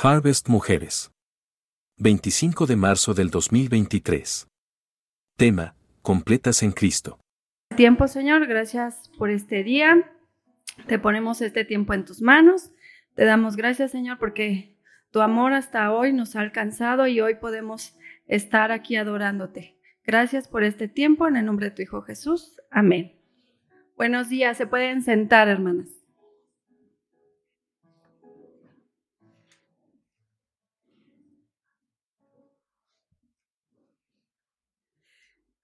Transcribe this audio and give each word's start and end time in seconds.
Harvest 0.00 0.48
Mujeres. 0.48 1.10
25 1.96 2.66
de 2.66 2.76
marzo 2.76 3.14
del 3.14 3.30
2023. 3.30 4.46
Tema, 5.36 5.74
completas 6.02 6.62
en 6.62 6.70
Cristo. 6.70 7.18
Tiempo, 7.74 8.06
Señor, 8.06 8.46
gracias 8.46 9.10
por 9.18 9.28
este 9.30 9.64
día. 9.64 10.08
Te 10.86 11.00
ponemos 11.00 11.40
este 11.42 11.64
tiempo 11.64 11.94
en 11.94 12.04
tus 12.04 12.22
manos. 12.22 12.70
Te 13.16 13.24
damos 13.24 13.56
gracias, 13.56 13.90
Señor, 13.90 14.18
porque 14.18 14.78
tu 15.10 15.20
amor 15.20 15.52
hasta 15.52 15.92
hoy 15.92 16.12
nos 16.12 16.36
ha 16.36 16.42
alcanzado 16.42 17.08
y 17.08 17.20
hoy 17.20 17.34
podemos 17.34 17.96
estar 18.28 18.70
aquí 18.70 18.94
adorándote. 18.94 19.80
Gracias 20.04 20.46
por 20.46 20.62
este 20.62 20.86
tiempo 20.86 21.26
en 21.26 21.34
el 21.34 21.44
nombre 21.44 21.70
de 21.70 21.72
tu 21.72 21.82
Hijo 21.82 22.02
Jesús. 22.02 22.56
Amén. 22.70 23.18
Buenos 23.96 24.28
días, 24.28 24.56
se 24.58 24.68
pueden 24.68 25.02
sentar, 25.02 25.48
hermanas. 25.48 25.97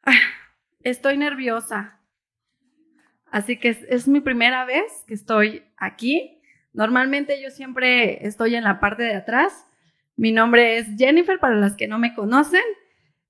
estoy 0.82 1.18
nerviosa. 1.18 2.00
Así 3.30 3.58
que 3.58 3.76
es, 3.88 4.06
mi 4.06 4.20
primera 4.20 4.64
vez 4.64 5.04
que 5.06 5.14
estoy 5.14 5.64
aquí. 5.76 6.40
Normalmente 6.72 7.42
yo 7.42 7.50
siempre 7.50 8.26
estoy 8.26 8.54
en 8.54 8.64
la 8.64 8.80
parte 8.80 9.02
de 9.02 9.14
atrás. 9.14 9.66
Mi 10.16 10.30
nombre 10.30 10.78
es 10.78 10.86
Jennifer, 10.96 11.38
para 11.40 11.56
las 11.56 11.74
que 11.74 11.88
no 11.88 11.98
me 11.98 12.14
conocen. 12.14 12.62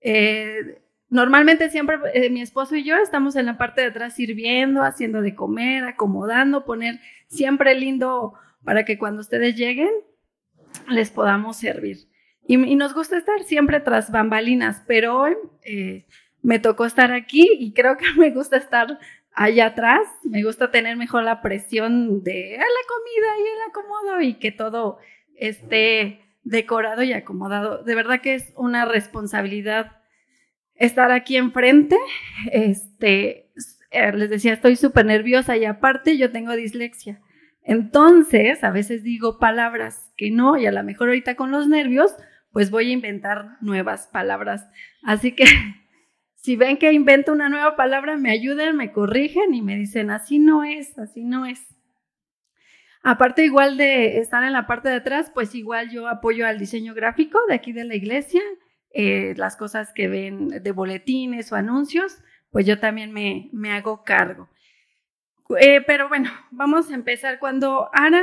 Eh, 0.02 0.82
normalmente 1.08 1.70
siempre 1.70 1.96
eh, 2.12 2.28
mi 2.28 2.42
esposo 2.42 2.76
y 2.76 2.84
yo 2.84 2.96
estamos 2.96 3.36
en 3.36 3.46
la 3.46 3.56
parte 3.56 3.80
de 3.80 3.86
atrás 3.86 4.14
sirviendo, 4.14 4.82
haciendo 4.82 5.22
de 5.22 5.34
comer, 5.34 5.84
acomodando, 5.84 6.66
poner 6.66 7.00
siempre 7.28 7.74
lindo 7.74 8.34
para 8.62 8.84
que 8.84 8.98
cuando 8.98 9.20
ustedes 9.20 9.56
lleguen 9.56 9.90
les 10.88 11.10
podamos 11.10 11.56
servir. 11.56 12.08
Y, 12.46 12.56
nos 12.76 12.92
gusta 12.92 13.16
estar 13.16 13.42
siempre 13.44 13.80
tras 13.80 14.10
bambalinas, 14.10 14.82
pero 14.86 15.18
hoy 15.18 15.34
eh, 15.62 16.06
me 16.44 16.58
tocó 16.58 16.84
estar 16.84 17.10
aquí 17.10 17.48
y 17.58 17.72
creo 17.72 17.96
que 17.96 18.04
me 18.16 18.30
gusta 18.30 18.58
estar 18.58 18.98
allá 19.32 19.66
atrás, 19.66 20.06
me 20.22 20.44
gusta 20.44 20.70
tener 20.70 20.96
mejor 20.96 21.24
la 21.24 21.42
presión 21.42 22.22
de 22.22 22.56
la 22.56 22.64
comida 22.86 23.26
y 23.38 23.42
el 23.42 23.70
acomodo 23.70 24.20
y 24.20 24.34
que 24.34 24.52
todo 24.52 24.98
esté 25.34 26.20
decorado 26.44 27.02
y 27.02 27.12
acomodado. 27.12 27.82
De 27.82 27.96
verdad 27.96 28.20
que 28.20 28.34
es 28.34 28.52
una 28.56 28.84
responsabilidad 28.84 29.96
estar 30.74 31.10
aquí 31.10 31.36
enfrente. 31.36 31.96
Este, 32.52 33.50
eh, 33.90 34.12
les 34.12 34.30
decía, 34.30 34.52
estoy 34.52 34.76
súper 34.76 35.06
nerviosa 35.06 35.56
y 35.56 35.64
aparte 35.64 36.16
yo 36.16 36.30
tengo 36.30 36.54
dislexia. 36.54 37.20
Entonces, 37.62 38.62
a 38.62 38.70
veces 38.70 39.02
digo 39.02 39.38
palabras 39.38 40.12
que 40.16 40.30
no 40.30 40.58
y 40.58 40.66
a 40.66 40.72
lo 40.72 40.84
mejor 40.84 41.08
ahorita 41.08 41.34
con 41.34 41.50
los 41.50 41.66
nervios, 41.66 42.14
pues 42.52 42.70
voy 42.70 42.90
a 42.90 42.92
inventar 42.92 43.56
nuevas 43.62 44.06
palabras. 44.08 44.68
Así 45.02 45.32
que 45.32 45.46
si 46.44 46.56
ven 46.56 46.76
que 46.76 46.92
invento 46.92 47.32
una 47.32 47.48
nueva 47.48 47.74
palabra, 47.74 48.18
me 48.18 48.30
ayudan, 48.30 48.76
me 48.76 48.92
corrigen 48.92 49.54
y 49.54 49.62
me 49.62 49.76
dicen, 49.76 50.10
así 50.10 50.38
no 50.38 50.62
es, 50.62 50.98
así 50.98 51.24
no 51.24 51.46
es. 51.46 51.74
Aparte 53.02 53.46
igual 53.46 53.78
de 53.78 54.18
estar 54.18 54.44
en 54.44 54.52
la 54.52 54.66
parte 54.66 54.90
de 54.90 54.96
atrás, 54.96 55.30
pues 55.32 55.54
igual 55.54 55.88
yo 55.90 56.06
apoyo 56.06 56.46
al 56.46 56.58
diseño 56.58 56.92
gráfico 56.92 57.38
de 57.48 57.54
aquí 57.54 57.72
de 57.72 57.84
la 57.84 57.94
iglesia, 57.94 58.42
eh, 58.90 59.32
las 59.38 59.56
cosas 59.56 59.94
que 59.94 60.06
ven 60.06 60.48
de 60.62 60.72
boletines 60.72 61.50
o 61.50 61.56
anuncios, 61.56 62.18
pues 62.50 62.66
yo 62.66 62.78
también 62.78 63.10
me, 63.10 63.48
me 63.54 63.72
hago 63.72 64.04
cargo. 64.04 64.50
Eh, 65.58 65.80
pero 65.86 66.10
bueno, 66.10 66.30
vamos 66.50 66.90
a 66.90 66.94
empezar. 66.94 67.38
Cuando 67.38 67.88
Ana 67.94 68.22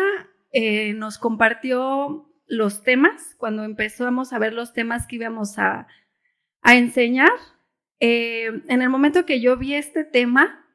eh, 0.51 0.93
nos 0.93 1.17
compartió 1.17 2.31
los 2.45 2.83
temas, 2.83 3.33
cuando 3.39 3.63
empezamos 3.63 4.31
a 4.31 4.37
ver 4.37 4.53
los 4.53 4.73
temas 4.73 5.07
que 5.07 5.15
íbamos 5.15 5.57
a, 5.57 5.87
a 6.61 6.75
enseñar, 6.75 7.31
eh, 8.01 8.63
en 8.67 8.81
el 8.81 8.89
momento 8.89 9.25
que 9.25 9.39
yo 9.39 9.55
vi 9.57 9.75
este 9.75 10.03
tema, 10.03 10.65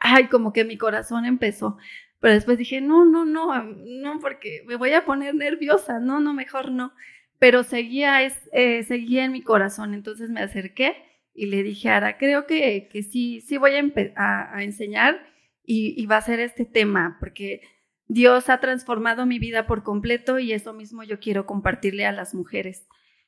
ay, 0.00 0.26
como 0.26 0.52
que 0.52 0.64
mi 0.64 0.76
corazón 0.76 1.24
empezó. 1.24 1.78
Pero 2.20 2.34
después 2.34 2.58
dije, 2.58 2.80
no, 2.80 3.04
no, 3.04 3.24
no, 3.24 3.62
no, 3.62 4.18
porque 4.18 4.64
me 4.66 4.76
voy 4.76 4.92
a 4.92 5.04
poner 5.04 5.34
nerviosa, 5.34 6.00
no, 6.00 6.20
no, 6.20 6.34
mejor 6.34 6.70
no. 6.72 6.92
Pero 7.38 7.62
seguía, 7.62 8.20
eh, 8.24 8.82
seguía 8.82 9.24
en 9.24 9.32
mi 9.32 9.42
corazón, 9.42 9.94
entonces 9.94 10.30
me 10.30 10.40
acerqué 10.40 10.96
y 11.32 11.46
le 11.46 11.62
dije, 11.62 11.88
Ara, 11.90 12.18
creo 12.18 12.46
que, 12.46 12.88
que 12.90 13.02
sí, 13.02 13.40
sí 13.40 13.56
voy 13.56 13.72
a, 14.16 14.62
enseñar 14.62 15.24
y 15.66 16.04
va 16.06 16.18
a 16.18 16.22
ser 16.22 16.40
este 16.40 16.64
tema, 16.64 17.16
porque 17.20 17.62
Dios 18.08 18.50
ha 18.50 18.58
transformado 18.58 19.26
mi 19.26 19.38
vida 19.38 19.66
por 19.66 19.82
completo 19.82 20.38
y 20.38 20.52
eso 20.52 20.72
mismo 20.72 21.04
yo 21.04 21.20
quiero 21.20 21.46
compartirle 21.46 22.04
a 22.04 22.12
las 22.12 22.34
mujeres. 22.34 22.86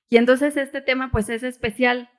Y 0.09 0.17
entonces 0.17 0.57
este 0.57 0.81
tema 0.81 1.11
pues 1.11 1.29
es 1.29 1.43
especial 1.43 2.11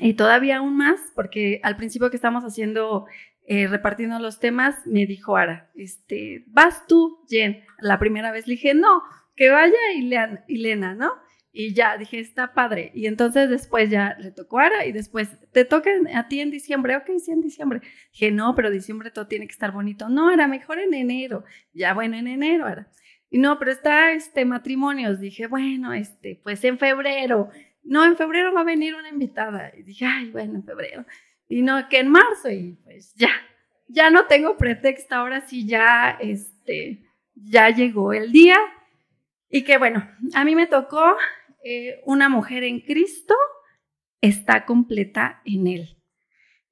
y 0.00 0.14
todavía 0.14 0.58
aún 0.58 0.76
más, 0.76 1.00
porque 1.14 1.60
al 1.62 1.76
principio 1.76 2.10
que 2.10 2.16
estamos 2.16 2.44
haciendo, 2.44 3.06
eh, 3.46 3.66
repartiendo 3.66 4.18
los 4.18 4.40
temas, 4.40 4.86
me 4.86 5.06
dijo 5.06 5.36
Ara, 5.36 5.70
este, 5.74 6.44
vas 6.48 6.86
tú, 6.86 7.24
Jen. 7.28 7.64
La 7.78 7.98
primera 7.98 8.32
vez 8.32 8.46
le 8.46 8.54
dije, 8.54 8.74
no, 8.74 9.02
que 9.36 9.50
vaya 9.50 9.76
Ilena, 10.48 10.94
¿no? 10.94 11.12
Y 11.52 11.74
ya 11.74 11.96
dije, 11.96 12.20
está 12.20 12.54
padre. 12.54 12.92
Y 12.94 13.06
entonces 13.06 13.50
después 13.50 13.90
ya 13.90 14.16
le 14.20 14.30
tocó 14.30 14.60
Ara 14.60 14.86
y 14.86 14.92
después, 14.92 15.30
te 15.52 15.64
toca 15.64 15.90
a 16.14 16.28
ti 16.28 16.40
en 16.40 16.50
diciembre. 16.50 16.96
Ok, 16.96 17.10
sí, 17.18 17.32
en 17.32 17.40
diciembre. 17.40 17.80
Dije, 18.12 18.30
no, 18.30 18.54
pero 18.54 18.70
diciembre 18.70 19.10
todo 19.10 19.26
tiene 19.26 19.46
que 19.46 19.52
estar 19.52 19.72
bonito. 19.72 20.08
No, 20.08 20.30
era 20.30 20.46
mejor 20.46 20.78
en 20.78 20.94
enero. 20.94 21.44
Ya, 21.72 21.92
bueno, 21.92 22.16
en 22.16 22.28
enero 22.28 22.68
era. 22.68 22.88
Y 23.30 23.38
no, 23.38 23.58
pero 23.58 23.72
está 23.72 24.12
este 24.12 24.44
matrimonios. 24.44 25.20
Dije, 25.20 25.48
bueno, 25.48 25.92
este, 25.92 26.40
pues 26.42 26.62
en 26.64 26.78
febrero 26.78 27.50
no, 27.90 28.04
en 28.04 28.16
febrero 28.16 28.54
va 28.54 28.60
a 28.60 28.64
venir 28.64 28.94
una 28.94 29.08
invitada. 29.08 29.72
Y 29.76 29.82
dije, 29.82 30.06
ay, 30.06 30.30
bueno, 30.30 30.54
en 30.54 30.62
febrero. 30.62 31.04
Y 31.48 31.62
no, 31.62 31.88
que 31.88 31.98
en 31.98 32.08
marzo, 32.08 32.48
y 32.48 32.78
pues 32.84 33.12
ya, 33.16 33.32
ya 33.88 34.10
no 34.10 34.26
tengo 34.26 34.56
pretexto, 34.56 35.16
ahora 35.16 35.40
sí 35.40 35.66
ya, 35.66 36.16
este, 36.20 37.02
ya 37.34 37.70
llegó 37.70 38.12
el 38.12 38.30
día. 38.30 38.56
Y 39.48 39.64
que 39.64 39.76
bueno, 39.76 40.08
a 40.34 40.44
mí 40.44 40.54
me 40.54 40.68
tocó 40.68 41.16
eh, 41.64 42.00
una 42.04 42.28
mujer 42.28 42.62
en 42.62 42.78
Cristo, 42.78 43.34
está 44.20 44.64
completa 44.66 45.42
en 45.44 45.66
Él. 45.66 45.96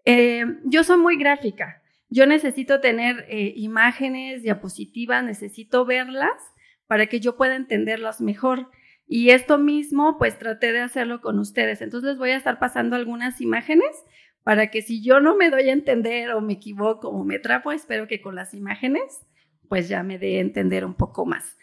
Eh, 0.05 0.45
yo 0.67 0.85
soy 0.85 0.99
muy 0.99 1.19
gráfica, 1.19 1.83
yo 2.09 2.27
necesito 2.27 2.81
tener 2.81 3.27
eh, 3.29 3.55
imágenes, 3.57 4.45
diapositivas, 4.45 5.25
necesito 5.25 5.85
verlas 5.85 6.41
para 6.87 7.09
que 7.09 7.19
yo 7.19 7.37
pueda 7.37 7.57
entenderlas 7.57 8.21
mejor. 8.21 8.71
Y 9.11 9.31
esto 9.31 9.57
mismo, 9.57 10.19
pues 10.19 10.39
traté 10.39 10.71
de 10.71 10.81
hacerlo 10.81 11.23
con 11.23 11.39
ustedes. 11.39 11.81
Entonces 11.81 12.11
les 12.11 12.19
voy 12.19 12.31
a 12.31 12.37
estar 12.37 12.59
pasando 12.59 12.95
algunas 12.95 13.41
imágenes 13.41 14.05
para 14.45 14.71
que 14.71 14.83
si 14.83 15.03
yo 15.03 15.19
no 15.21 15.35
me 15.35 15.49
doy 15.49 15.71
a 15.71 15.73
entender 15.73 16.31
o 16.33 16.43
me 16.43 16.53
equivoco 16.53 17.09
o 17.09 17.25
me 17.25 17.39
trapo, 17.39 17.73
espero 17.73 18.07
que 18.07 18.21
con 18.21 18.35
las 18.35 18.53
imágenes, 18.53 19.27
pues 19.67 19.89
ya 19.89 20.03
me 20.03 20.19
dé 20.19 20.37
a 20.37 20.41
entender 20.43 20.85
un 20.85 20.95
poco 20.95 21.25
más. 21.25 21.57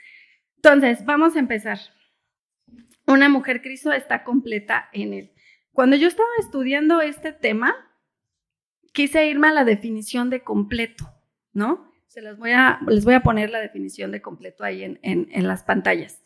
Entonces, 0.55 1.05
vamos 1.05 1.35
a 1.35 1.39
empezar. 1.39 1.77
Una 3.05 3.29
mujer 3.29 3.61
Cristo 3.61 3.91
está 3.93 4.23
completa 4.23 4.89
en 4.91 5.13
él. 5.13 5.31
Cuando 5.71 5.95
yo 5.97 6.07
estaba 6.07 6.27
estudiando 6.39 7.01
este 7.01 7.31
tema, 7.31 7.75
quise 8.91 9.27
irme 9.27 9.49
a 9.49 9.53
la 9.53 9.65
definición 9.65 10.31
de 10.31 10.41
completo, 10.41 11.13
¿no? 11.53 11.91
Se 12.07 12.23
las 12.23 12.39
voy 12.39 12.53
a, 12.53 12.79
les 12.87 13.05
voy 13.05 13.13
a 13.13 13.21
poner 13.21 13.51
la 13.51 13.59
definición 13.59 14.11
de 14.11 14.23
completo 14.23 14.63
ahí 14.63 14.83
en, 14.83 14.99
en 15.03 15.47
las 15.47 15.63
pantallas. 15.63 16.24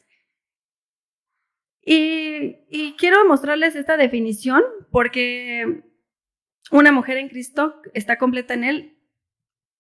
Y, 1.81 2.95
quiero 2.97 3.25
mostrarles 3.25 3.75
esta 3.75 3.97
definición 3.97 4.61
porque 4.91 5.83
una 6.71 6.91
mujer 6.91 7.17
en 7.17 7.29
Cristo 7.29 7.81
está 7.93 8.17
completa 8.17 8.53
en 8.53 8.63
Él 8.63 8.95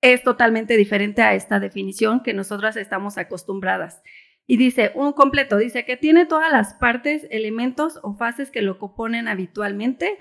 es 0.01 0.23
totalmente 0.23 0.77
diferente 0.77 1.21
a 1.21 1.33
esta 1.33 1.59
definición 1.59 2.23
que 2.23 2.33
nosotras 2.33 2.77
estamos 2.77 3.17
acostumbradas. 3.17 4.01
Y 4.47 4.57
dice, 4.57 4.91
un 4.95 5.13
completo, 5.13 5.57
dice 5.57 5.85
que 5.85 5.97
tiene 5.97 6.25
todas 6.25 6.51
las 6.51 6.73
partes, 6.75 7.27
elementos 7.29 7.99
o 8.01 8.15
fases 8.15 8.49
que 8.49 8.61
lo 8.61 8.79
componen 8.79 9.27
habitualmente, 9.27 10.17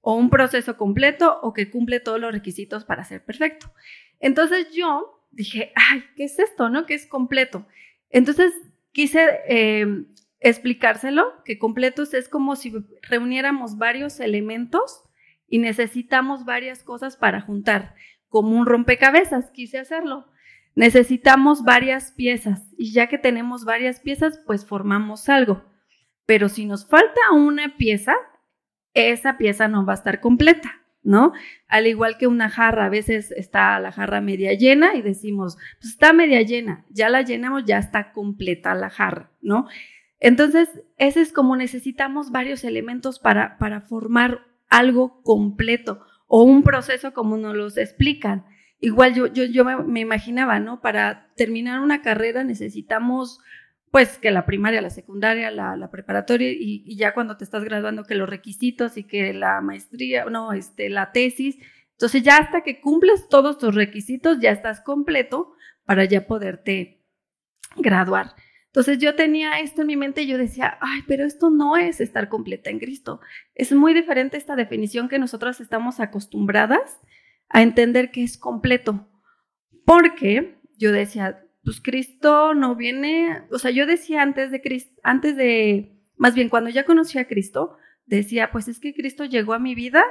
o 0.00 0.14
un 0.14 0.30
proceso 0.30 0.76
completo, 0.76 1.40
o 1.42 1.52
que 1.52 1.70
cumple 1.70 1.98
todos 1.98 2.20
los 2.20 2.32
requisitos 2.32 2.84
para 2.84 3.04
ser 3.04 3.24
perfecto. 3.24 3.72
Entonces 4.20 4.68
yo 4.72 5.26
dije, 5.30 5.72
ay, 5.74 6.04
¿qué 6.14 6.24
es 6.24 6.38
esto? 6.38 6.68
¿No? 6.68 6.86
¿Qué 6.86 6.94
es 6.94 7.06
completo? 7.06 7.66
Entonces 8.10 8.52
quise 8.92 9.40
eh, 9.48 10.04
explicárselo, 10.42 11.42
que 11.44 11.58
completos 11.58 12.14
es 12.14 12.28
como 12.28 12.56
si 12.56 12.72
reuniéramos 13.02 13.78
varios 13.78 14.20
elementos 14.20 15.04
y 15.46 15.58
necesitamos 15.58 16.44
varias 16.44 16.82
cosas 16.82 17.16
para 17.16 17.40
juntar, 17.40 17.94
como 18.28 18.56
un 18.56 18.66
rompecabezas, 18.66 19.50
quise 19.50 19.78
hacerlo. 19.78 20.26
Necesitamos 20.74 21.64
varias 21.64 22.12
piezas 22.12 22.72
y 22.78 22.92
ya 22.92 23.06
que 23.06 23.18
tenemos 23.18 23.64
varias 23.64 24.00
piezas, 24.00 24.40
pues 24.46 24.64
formamos 24.64 25.28
algo. 25.28 25.62
Pero 26.24 26.48
si 26.48 26.64
nos 26.64 26.88
falta 26.88 27.32
una 27.32 27.76
pieza, 27.76 28.14
esa 28.94 29.36
pieza 29.36 29.68
no 29.68 29.84
va 29.84 29.92
a 29.92 29.96
estar 29.96 30.20
completa, 30.20 30.80
¿no? 31.02 31.32
Al 31.68 31.86
igual 31.86 32.16
que 32.16 32.26
una 32.26 32.48
jarra, 32.48 32.86
a 32.86 32.90
veces 32.90 33.32
está 33.32 33.78
la 33.80 33.92
jarra 33.92 34.22
media 34.22 34.54
llena 34.54 34.94
y 34.94 35.02
decimos, 35.02 35.58
pues 35.78 35.92
está 35.92 36.12
media 36.12 36.40
llena, 36.42 36.86
ya 36.88 37.10
la 37.10 37.22
llenamos, 37.22 37.64
ya 37.66 37.78
está 37.78 38.12
completa 38.12 38.74
la 38.74 38.88
jarra, 38.88 39.30
¿no? 39.42 39.66
Entonces, 40.24 40.68
ese 40.98 41.20
es 41.20 41.32
como 41.32 41.56
necesitamos 41.56 42.30
varios 42.30 42.62
elementos 42.62 43.18
para, 43.18 43.58
para 43.58 43.80
formar 43.80 44.46
algo 44.68 45.20
completo 45.22 46.06
o 46.28 46.44
un 46.44 46.62
proceso 46.62 47.12
como 47.12 47.36
nos 47.36 47.56
los 47.56 47.76
explican. 47.76 48.46
Igual 48.78 49.14
yo, 49.14 49.26
yo, 49.26 49.42
yo 49.42 49.64
me, 49.64 49.98
imaginaba, 49.98 50.60
¿no? 50.60 50.80
Para 50.80 51.32
terminar 51.34 51.80
una 51.80 52.02
carrera 52.02 52.44
necesitamos 52.44 53.40
pues 53.90 54.18
que 54.18 54.30
la 54.30 54.46
primaria, 54.46 54.80
la 54.80 54.90
secundaria, 54.90 55.50
la, 55.50 55.90
preparatoria 55.90 56.52
y, 56.52 56.96
ya 56.96 57.14
cuando 57.14 57.36
te 57.36 57.42
estás 57.42 57.64
graduando 57.64 58.04
que 58.04 58.14
los 58.14 58.30
requisitos 58.30 58.96
y 58.96 59.02
que 59.02 59.34
la 59.34 59.60
maestría, 59.60 60.26
no, 60.26 60.52
este, 60.52 60.88
la 60.88 61.10
tesis. 61.10 61.58
Entonces 61.90 62.22
ya 62.22 62.36
hasta 62.36 62.60
que 62.62 62.80
cumples 62.80 63.28
todos 63.28 63.58
tus 63.58 63.74
requisitos 63.74 64.38
ya 64.38 64.52
estás 64.52 64.80
completo 64.82 65.52
para 65.84 66.04
ya 66.04 66.28
poderte 66.28 67.02
graduar. 67.74 68.36
Entonces 68.72 68.98
yo 68.98 69.14
tenía 69.14 69.60
esto 69.60 69.82
en 69.82 69.88
mi 69.88 69.96
mente 69.96 70.22
y 70.22 70.26
yo 70.26 70.38
decía, 70.38 70.78
ay, 70.80 71.02
pero 71.06 71.26
esto 71.26 71.50
no 71.50 71.76
es 71.76 72.00
estar 72.00 72.30
completa 72.30 72.70
en 72.70 72.78
Cristo. 72.78 73.20
Es 73.54 73.70
muy 73.72 73.92
diferente 73.92 74.38
esta 74.38 74.56
definición 74.56 75.10
que 75.10 75.18
nosotras 75.18 75.60
estamos 75.60 76.00
acostumbradas 76.00 76.98
a 77.50 77.60
entender 77.60 78.10
que 78.10 78.22
es 78.24 78.38
completo. 78.38 79.06
Porque 79.84 80.58
yo 80.78 80.90
decía, 80.90 81.44
pues 81.62 81.82
Cristo 81.82 82.54
no 82.54 82.74
viene, 82.74 83.42
o 83.50 83.58
sea, 83.58 83.70
yo 83.70 83.84
decía 83.84 84.22
antes 84.22 84.50
de 84.50 84.62
Cristo, 84.62 84.98
antes 85.02 85.36
de, 85.36 86.00
más 86.16 86.34
bien 86.34 86.48
cuando 86.48 86.70
ya 86.70 86.86
conocí 86.86 87.18
a 87.18 87.28
Cristo, 87.28 87.76
decía, 88.06 88.50
pues 88.52 88.68
es 88.68 88.80
que 88.80 88.94
Cristo 88.94 89.26
llegó 89.26 89.52
a 89.52 89.58
mi 89.58 89.74
vida 89.74 90.02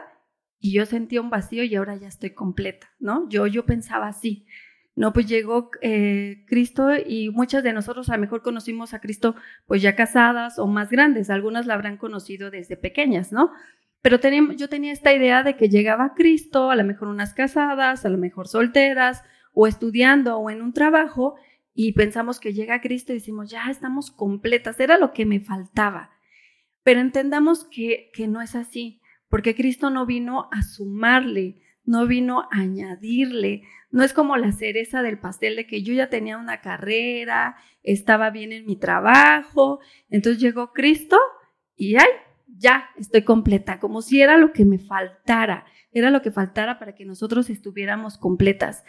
y 0.60 0.74
yo 0.74 0.86
sentía 0.86 1.20
un 1.20 1.32
vacío 1.32 1.64
y 1.64 1.76
ahora 1.76 1.96
ya 1.96 2.08
estoy 2.08 2.36
completa, 2.36 2.92
¿no? 3.00 3.28
Yo, 3.28 3.48
yo 3.48 3.66
pensaba 3.66 4.08
así. 4.08 4.46
No, 4.96 5.14
pues 5.14 5.26
llegó 5.28 5.72
eh, 5.82 6.44
Cristo 6.48 6.90
y 6.94 7.30
muchas 7.30 7.64
de 7.64 7.72
nosotros 7.72 8.10
a 8.10 8.16
lo 8.16 8.22
mejor 8.22 8.42
conocimos 8.42 8.94
a 8.94 9.00
Cristo 9.00 9.36
pues 9.66 9.82
ya 9.82 9.96
casadas 9.96 10.60
o 10.60 10.68
más 10.68 10.90
grandes, 10.90 11.30
algunas 11.30 11.66
la 11.66 11.76
habrán 11.76 11.98
conocido 11.98 12.52
desde 12.52 12.76
pequeñas, 12.76 13.32
¿no? 13.32 13.52
Pero 14.02 14.20
yo 14.58 14.68
tenía 14.68 14.92
esta 14.92 15.14
idea 15.14 15.44
de 15.44 15.56
que 15.56 15.70
llegaba 15.70 16.14
Cristo, 16.16 16.72
a 16.72 16.76
lo 16.76 16.84
mejor 16.84 17.08
unas 17.08 17.34
casadas, 17.34 18.04
a 18.04 18.10
lo 18.10 18.18
mejor 18.18 18.48
solteras, 18.48 19.24
o 19.54 19.68
estudiando 19.68 20.38
o 20.38 20.50
en 20.50 20.62
un 20.62 20.74
trabajo 20.74 21.36
y 21.74 21.94
pensamos 21.94 22.40
que 22.40 22.54
llega 22.54 22.82
Cristo 22.82 23.12
y 23.12 23.16
decimos, 23.16 23.50
ya 23.50 23.70
estamos 23.70 24.12
completas, 24.12 24.80
era 24.80 24.98
lo 24.98 25.14
que 25.14 25.26
me 25.26 25.40
faltaba. 25.40 26.12
Pero 26.84 27.00
entendamos 27.00 27.66
que, 27.66 28.10
que 28.14 28.28
no 28.28 28.42
es 28.42 28.56
así, 28.56 29.02
porque 29.30 29.56
Cristo 29.56 29.90
no 29.90 30.06
vino 30.06 30.50
a 30.52 30.64
sumarle, 30.64 31.62
no 31.92 32.08
vino 32.08 32.42
a 32.52 32.62
añadirle, 32.62 33.64
no 33.92 34.04
es 34.04 34.14
como 34.14 34.38
la 34.38 34.52
cereza 34.52 35.02
del 35.02 35.20
pastel 35.20 35.56
de 35.56 35.68
que 35.68 35.84
yo 35.84 35.94
ya 35.94 36.10
tenía 36.10 36.38
una 36.38 36.62
carrera, 36.62 37.58
estaba 37.84 38.30
bien 38.30 38.52
en 38.54 38.66
mi 38.66 38.78
trabajo, 38.78 39.80
entonces 40.10 40.42
llegó 40.42 40.72
Cristo 40.74 41.20
y 41.76 41.96
ay, 41.98 42.10
ya 42.48 42.90
estoy 42.98 43.24
completa, 43.24 43.80
como 43.80 44.02
si 44.02 44.22
era 44.22 44.38
lo 44.38 44.54
que 44.54 44.66
me 44.66 44.80
faltara, 44.80 45.66
era 45.92 46.10
lo 46.10 46.22
que 46.22 46.32
faltara 46.32 46.80
para 46.80 46.96
que 46.96 47.06
nosotros 47.06 47.50
estuviéramos 47.50 48.18
completas 48.18 48.84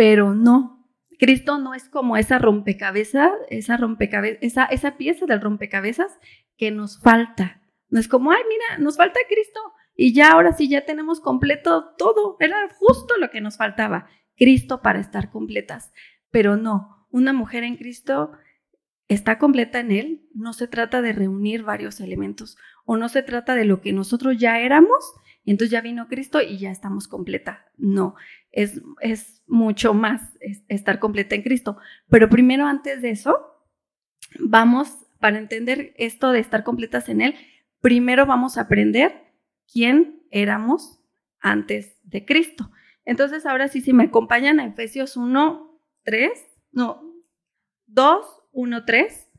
pero 0.00 0.34
no. 0.34 0.88
Cristo 1.18 1.58
no 1.58 1.74
es 1.74 1.90
como 1.90 2.16
esa 2.16 2.38
rompecabezas, 2.38 3.30
esa 3.50 3.76
rompecabezas, 3.76 4.38
esa, 4.40 4.64
esa 4.64 4.96
pieza 4.96 5.26
del 5.26 5.42
rompecabezas 5.42 6.18
que 6.56 6.70
nos 6.70 6.98
falta. 7.02 7.60
No 7.90 8.00
es 8.00 8.08
como, 8.08 8.32
ay, 8.32 8.40
mira, 8.48 8.78
nos 8.78 8.96
falta 8.96 9.20
Cristo 9.28 9.60
y 10.00 10.14
ya 10.14 10.32
ahora 10.32 10.54
sí 10.54 10.66
ya 10.66 10.86
tenemos 10.86 11.20
completo 11.20 11.92
todo. 11.98 12.38
Era 12.40 12.56
justo 12.78 13.18
lo 13.18 13.30
que 13.30 13.42
nos 13.42 13.58
faltaba, 13.58 14.08
Cristo 14.34 14.80
para 14.80 14.98
estar 14.98 15.30
completas. 15.30 15.92
Pero 16.30 16.56
no, 16.56 17.06
una 17.10 17.34
mujer 17.34 17.64
en 17.64 17.76
Cristo 17.76 18.32
está 19.08 19.36
completa 19.36 19.78
en 19.78 19.92
Él. 19.92 20.26
No 20.32 20.54
se 20.54 20.68
trata 20.68 21.02
de 21.02 21.12
reunir 21.12 21.64
varios 21.64 22.00
elementos 22.00 22.56
o 22.86 22.96
no 22.96 23.10
se 23.10 23.22
trata 23.22 23.54
de 23.54 23.66
lo 23.66 23.82
que 23.82 23.92
nosotros 23.92 24.38
ya 24.38 24.58
éramos 24.60 25.04
y 25.44 25.50
entonces 25.50 25.70
ya 25.70 25.82
vino 25.82 26.08
Cristo 26.08 26.40
y 26.40 26.56
ya 26.56 26.70
estamos 26.70 27.06
completa. 27.06 27.66
No, 27.76 28.14
es, 28.52 28.80
es 29.02 29.42
mucho 29.46 29.92
más 29.92 30.22
estar 30.68 30.98
completa 30.98 31.34
en 31.34 31.42
Cristo. 31.42 31.76
Pero 32.08 32.30
primero, 32.30 32.64
antes 32.64 33.02
de 33.02 33.10
eso, 33.10 33.36
vamos, 34.38 34.96
para 35.18 35.36
entender 35.36 35.92
esto 35.98 36.32
de 36.32 36.38
estar 36.38 36.64
completas 36.64 37.10
en 37.10 37.20
Él, 37.20 37.34
primero 37.82 38.24
vamos 38.24 38.56
a 38.56 38.62
aprender 38.62 39.29
quién 39.72 40.22
éramos 40.30 41.00
antes 41.40 41.98
de 42.02 42.24
Cristo. 42.24 42.70
Entonces, 43.04 43.46
ahora 43.46 43.68
sí, 43.68 43.80
si 43.80 43.92
me 43.92 44.04
acompañan 44.04 44.60
a 44.60 44.66
Efesios 44.66 45.16
1, 45.16 45.80
3, 46.04 46.30
no, 46.72 47.02
2, 47.86 48.26
1, 48.52 48.84
3. 48.84 49.29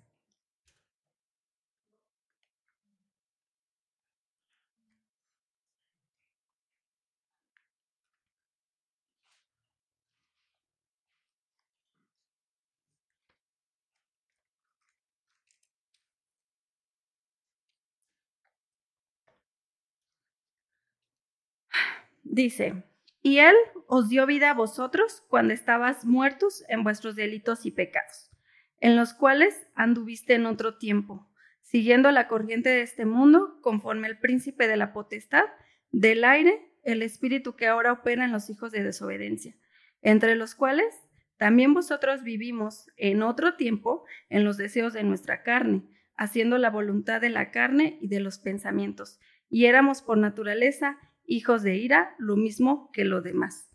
Dice, 22.32 22.86
y 23.22 23.40
Él 23.40 23.56
os 23.88 24.08
dio 24.08 24.26
vida 24.26 24.52
a 24.52 24.54
vosotros 24.54 25.22
cuando 25.28 25.54
estabas 25.54 26.06
muertos 26.06 26.64
en 26.70 26.82
vuestros 26.82 27.18
delitos 27.18 27.66
y 27.66 27.72
pecados, 27.72 28.32
en 28.80 28.96
los 28.96 29.14
cuales 29.14 29.68
anduviste 29.76 30.36
en 30.36 30.46
otro 30.46 30.78
tiempo, 30.78 31.28
siguiendo 31.62 32.10
la 32.10 32.30
corriente 32.30 32.70
de 32.70 32.84
este 32.84 33.04
mundo, 33.04 33.60
conforme 33.60 34.08
el 34.08 34.18
príncipe 34.18 34.70
de 34.70 34.78
la 34.78 34.94
potestad 34.94 35.44
del 35.92 36.24
aire, 36.24 36.72
el 36.84 37.02
espíritu 37.02 37.58
que 37.58 37.68
ahora 37.68 37.92
opera 37.92 38.24
en 38.24 38.32
los 38.32 38.50
hijos 38.50 38.72
de 38.72 38.82
desobediencia, 38.82 39.58
entre 40.02 40.36
los 40.38 40.56
cuales 40.56 40.96
también 41.36 41.74
vosotros 41.74 42.24
vivimos 42.24 42.88
en 42.96 43.24
otro 43.24 43.56
tiempo 43.56 44.06
en 44.30 44.46
los 44.46 44.56
deseos 44.56 44.94
de 44.94 45.04
nuestra 45.04 45.44
carne, 45.44 45.84
haciendo 46.16 46.58
la 46.58 46.70
voluntad 46.70 47.20
de 47.20 47.30
la 47.30 47.52
carne 47.52 47.98
y 48.00 48.08
de 48.08 48.22
los 48.22 48.40
pensamientos, 48.40 49.20
y 49.50 49.66
éramos 49.66 50.02
por 50.02 50.18
naturaleza 50.18 50.98
hijos 51.32 51.64
de 51.64 51.78
ira, 51.78 52.16
lo 52.18 52.36
mismo 52.36 52.90
que 52.92 53.06
lo 53.06 53.22
demás. 53.22 53.70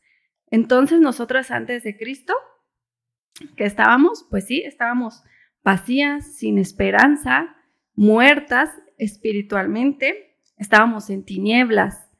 Entonces 0.51 1.01
nosotros 1.01 1.51
antes 1.51 1.83
de 1.85 1.97
Cristo, 1.97 2.35
que 3.57 3.65
estábamos, 3.65 4.27
pues 4.31 4.47
sí, 4.47 4.63
estábamos 4.63 5.23
vacías, 5.65 6.37
sin 6.37 6.59
esperanza, 6.59 7.57
muertas 7.95 8.71
espiritualmente, 8.99 10.37
estábamos 10.57 11.11
en 11.11 11.25
tinieblas 11.25 12.11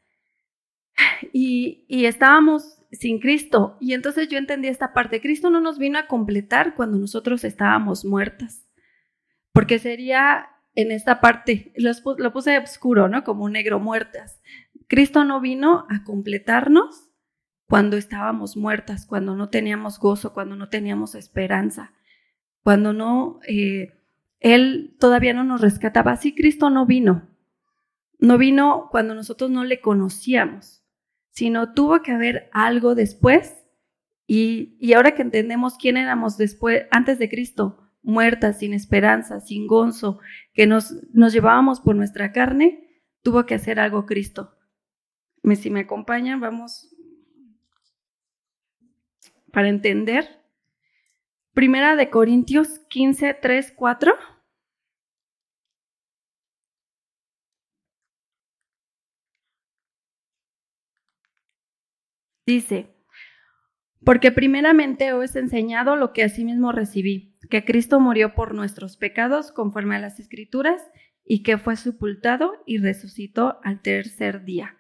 y, 1.33 1.85
y 1.89 2.07
estábamos 2.07 2.83
sin 2.91 3.21
Cristo. 3.21 3.77
Y 3.81 3.95
entonces 3.95 4.29
yo 4.29 4.39
entendí 4.39 4.69
esta 4.69 4.93
parte, 4.93 5.21
Cristo 5.21 5.51
no 5.51 5.61
nos 5.61 5.79
vino 5.79 5.99
a 5.99 6.07
completar 6.07 6.75
cuando 6.75 6.99
nosotros 6.99 7.45
estábamos 7.45 8.05
muertas, 8.05 8.67
porque 9.53 9.79
sería 9.79 10.49
en 10.77 10.93
esta 10.93 11.21
parte, 11.21 11.73
lo, 11.77 12.33
puse 12.33 12.59
oscuro, 12.59 13.09
¿no? 13.09 13.25
Como 13.25 13.45
un 13.45 13.53
negro 13.53 13.81
muertas. 13.81 14.41
Cristo 14.89 15.25
no 15.25 15.41
vino 15.41 15.87
a 15.89 16.05
completarnos 16.05 17.11
cuando 17.67 17.97
estábamos 17.97 18.57
muertas, 18.57 19.07
cuando 19.07 19.35
no 19.35 19.49
teníamos 19.49 19.99
gozo, 19.99 20.33
cuando 20.33 20.55
no 20.57 20.69
teníamos 20.69 21.15
esperanza, 21.15 21.93
cuando 22.63 22.93
no, 22.93 23.41
eh, 23.49 23.93
Él 24.39 24.97
todavía 25.01 25.35
no 25.35 25.45
nos 25.45 25.61
rescataba. 25.61 26.13
Así 26.13 26.35
Cristo 26.35 26.71
no 26.71 26.87
vino. 26.87 27.29
No 28.19 28.39
vino 28.39 28.89
cuando 28.91 29.15
nosotros 29.15 29.51
no 29.51 29.65
le 29.65 29.81
conocíamos, 29.81 30.85
sino 31.31 31.75
tuvo 31.75 32.03
que 32.03 32.13
haber 32.13 32.49
algo 32.53 32.95
después. 32.95 33.55
Y, 34.27 34.77
y 34.81 34.95
ahora 34.95 35.15
que 35.15 35.23
entendemos 35.23 35.77
quién 35.77 35.97
éramos 35.97 36.37
después, 36.37 36.87
antes 36.91 37.19
de 37.19 37.29
Cristo, 37.29 37.87
muertas, 38.03 38.61
sin 38.61 38.73
esperanza, 38.73 39.41
sin 39.41 39.67
gozo, 39.67 40.21
que 40.55 40.67
nos, 40.67 40.95
nos 41.13 41.33
llevábamos 41.33 41.81
por 41.81 41.97
nuestra 41.97 42.33
carne, 42.33 43.03
tuvo 43.23 43.45
que 43.47 43.55
hacer 43.55 43.79
algo 43.81 44.07
Cristo. 44.07 44.56
Si 45.55 45.71
me 45.71 45.81
acompañan, 45.81 46.41
vamos 46.41 46.89
para 49.53 49.69
entender. 49.69 50.43
Primera 51.55 51.97
de 51.97 52.11
Corintios 52.11 52.81
15, 52.91 53.33
3, 53.35 53.73
4. 53.75 54.15
Dice, 62.45 62.95
porque 64.05 64.31
primeramente 64.31 65.13
os 65.13 65.35
he 65.35 65.39
enseñado 65.39 65.97
lo 65.97 66.13
que 66.13 66.23
asimismo 66.23 66.71
recibí, 66.73 67.37
que 67.49 67.65
Cristo 67.65 67.99
murió 67.99 68.35
por 68.35 68.55
nuestros 68.55 68.97
pecados 68.97 69.53
conforme 69.53 69.97
a 69.97 70.01
las 70.01 70.21
escrituras 70.21 70.83
y 71.25 71.43
que 71.43 71.57
fue 71.57 71.77
sepultado 71.77 72.63
y 72.67 72.79
resucitó 72.79 73.59
al 73.65 73.81
tercer 73.81 74.45
día 74.45 74.77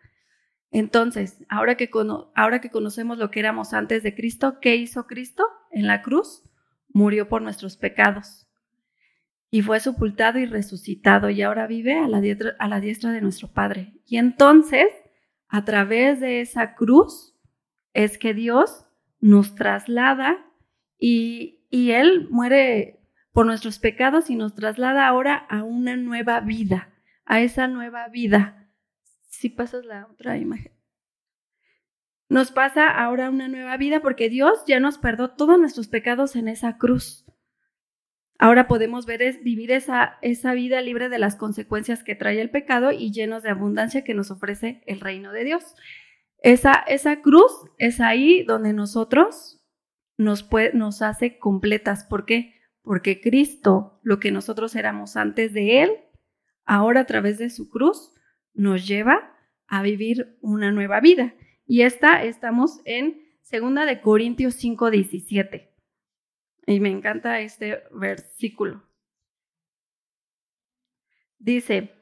Entonces, 0.76 1.42
ahora 1.48 1.78
que, 1.78 1.88
ahora 2.34 2.60
que 2.60 2.68
conocemos 2.68 3.16
lo 3.16 3.30
que 3.30 3.40
éramos 3.40 3.72
antes 3.72 4.02
de 4.02 4.14
Cristo, 4.14 4.58
¿qué 4.60 4.76
hizo 4.76 5.06
Cristo 5.06 5.42
en 5.70 5.86
la 5.86 6.02
cruz? 6.02 6.42
Murió 6.90 7.30
por 7.30 7.40
nuestros 7.40 7.78
pecados 7.78 8.46
y 9.50 9.62
fue 9.62 9.80
sepultado 9.80 10.38
y 10.38 10.44
resucitado 10.44 11.30
y 11.30 11.40
ahora 11.40 11.66
vive 11.66 11.98
a 11.98 12.06
la, 12.08 12.20
diestra, 12.20 13.10
de 13.10 13.22
nuestro 13.22 13.48
Padre. 13.54 13.94
Y 14.04 14.18
entonces, 14.18 14.88
a 15.48 15.64
través 15.64 16.20
de 16.20 16.42
esa 16.42 16.74
cruz, 16.74 17.34
es 17.94 18.18
que 18.18 18.34
Dios 18.34 18.84
nos 19.18 19.54
traslada 19.54 20.44
y 20.98 21.62
Él 21.70 22.28
muere 22.30 23.00
por 23.32 23.46
nuestros 23.46 23.78
pecados 23.78 24.28
y 24.28 24.36
nos 24.36 24.54
traslada 24.54 25.08
ahora 25.08 25.36
a 25.48 25.62
una 25.62 25.96
nueva 25.96 26.40
vida, 26.40 26.92
a 27.24 27.40
esa 27.40 27.66
nueva 27.66 28.08
vida 28.08 28.65
si 29.36 29.50
pasas 29.50 29.84
la 29.84 30.06
otra 30.06 30.38
imagen. 30.38 30.72
Nos 32.28 32.50
pasa 32.50 32.88
ahora 32.88 33.30
una 33.30 33.48
nueva 33.48 33.76
vida 33.76 34.00
porque 34.00 34.28
Dios 34.28 34.64
ya 34.66 34.80
nos 34.80 34.98
perdonó 34.98 35.34
todos 35.34 35.58
nuestros 35.58 35.88
pecados 35.88 36.34
en 36.34 36.48
esa 36.48 36.76
cruz. 36.76 37.24
Ahora 38.38 38.66
podemos 38.66 39.06
ver 39.06 39.22
es, 39.22 39.42
vivir 39.42 39.70
esa, 39.70 40.18
esa 40.22 40.52
vida 40.52 40.80
libre 40.82 41.08
de 41.08 41.18
las 41.18 41.36
consecuencias 41.36 42.02
que 42.02 42.14
trae 42.14 42.40
el 42.40 42.50
pecado 42.50 42.92
y 42.92 43.12
llenos 43.12 43.42
de 43.42 43.50
abundancia 43.50 44.04
que 44.04 44.12
nos 44.12 44.30
ofrece 44.30 44.82
el 44.86 45.00
reino 45.00 45.32
de 45.32 45.44
Dios. 45.44 45.74
Esa, 46.38 46.74
esa 46.86 47.22
cruz 47.22 47.52
es 47.78 48.00
ahí 48.00 48.42
donde 48.42 48.72
nosotros 48.72 49.64
nos, 50.18 50.42
puede, 50.42 50.72
nos 50.74 51.00
hace 51.00 51.38
completas. 51.38 52.04
¿Por 52.04 52.26
qué? 52.26 52.54
Porque 52.82 53.20
Cristo, 53.20 54.00
lo 54.02 54.18
que 54.18 54.32
nosotros 54.32 54.74
éramos 54.74 55.16
antes 55.16 55.54
de 55.54 55.82
Él, 55.82 55.90
ahora 56.66 57.00
a 57.00 57.06
través 57.06 57.38
de 57.38 57.50
su 57.50 57.70
cruz, 57.70 58.12
nos 58.56 58.86
lleva 58.86 59.32
a 59.68 59.82
vivir 59.82 60.36
una 60.40 60.72
nueva 60.72 61.00
vida. 61.00 61.34
Y 61.66 61.82
esta 61.82 62.24
estamos 62.24 62.80
en 62.84 63.22
segunda 63.42 63.84
de 63.84 64.00
Corintios 64.00 64.54
5, 64.54 64.90
17. 64.90 65.72
Y 66.66 66.80
me 66.80 66.90
encanta 66.90 67.40
este 67.40 67.82
versículo. 67.92 68.82
Dice, 71.38 71.94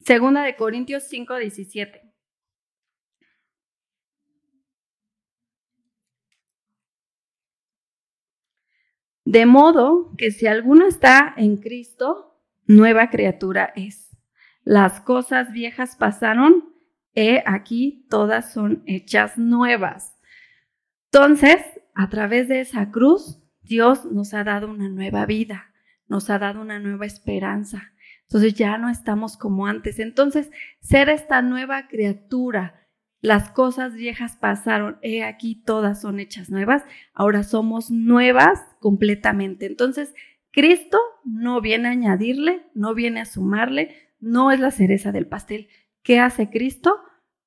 segunda 0.00 0.42
de 0.44 0.56
Corintios 0.56 1.02
5, 1.04 1.36
17. 1.36 2.02
De 9.24 9.44
modo 9.44 10.12
que 10.16 10.30
si 10.30 10.46
alguno 10.46 10.86
está 10.86 11.34
en 11.36 11.56
Cristo, 11.56 12.40
nueva 12.66 13.10
criatura 13.10 13.72
es. 13.74 14.05
Las 14.66 15.00
cosas 15.00 15.52
viejas 15.52 15.94
pasaron, 15.94 16.64
he 17.14 17.40
aquí 17.46 18.04
todas 18.10 18.52
son 18.52 18.82
hechas 18.84 19.38
nuevas. 19.38 20.18
Entonces, 21.04 21.62
a 21.94 22.08
través 22.08 22.48
de 22.48 22.62
esa 22.62 22.90
cruz, 22.90 23.40
Dios 23.62 24.04
nos 24.06 24.34
ha 24.34 24.42
dado 24.42 24.68
una 24.68 24.88
nueva 24.88 25.24
vida, 25.24 25.72
nos 26.08 26.30
ha 26.30 26.40
dado 26.40 26.60
una 26.60 26.80
nueva 26.80 27.06
esperanza. 27.06 27.92
Entonces 28.22 28.54
ya 28.54 28.76
no 28.76 28.88
estamos 28.88 29.36
como 29.36 29.68
antes. 29.68 30.00
Entonces, 30.00 30.50
ser 30.80 31.10
esta 31.10 31.42
nueva 31.42 31.86
criatura, 31.86 32.88
las 33.20 33.50
cosas 33.50 33.94
viejas 33.94 34.34
pasaron, 34.34 34.98
he 35.00 35.22
aquí 35.22 35.62
todas 35.64 36.00
son 36.00 36.18
hechas 36.18 36.50
nuevas, 36.50 36.82
ahora 37.14 37.44
somos 37.44 37.92
nuevas 37.92 38.60
completamente. 38.80 39.66
Entonces, 39.66 40.12
Cristo 40.50 40.98
no 41.22 41.60
viene 41.60 41.86
a 41.86 41.92
añadirle, 41.92 42.66
no 42.74 42.94
viene 42.94 43.20
a 43.20 43.26
sumarle, 43.26 44.05
no 44.20 44.50
es 44.50 44.60
la 44.60 44.70
cereza 44.70 45.12
del 45.12 45.26
pastel. 45.26 45.68
¿Qué 46.02 46.20
hace 46.20 46.50
Cristo? 46.50 47.00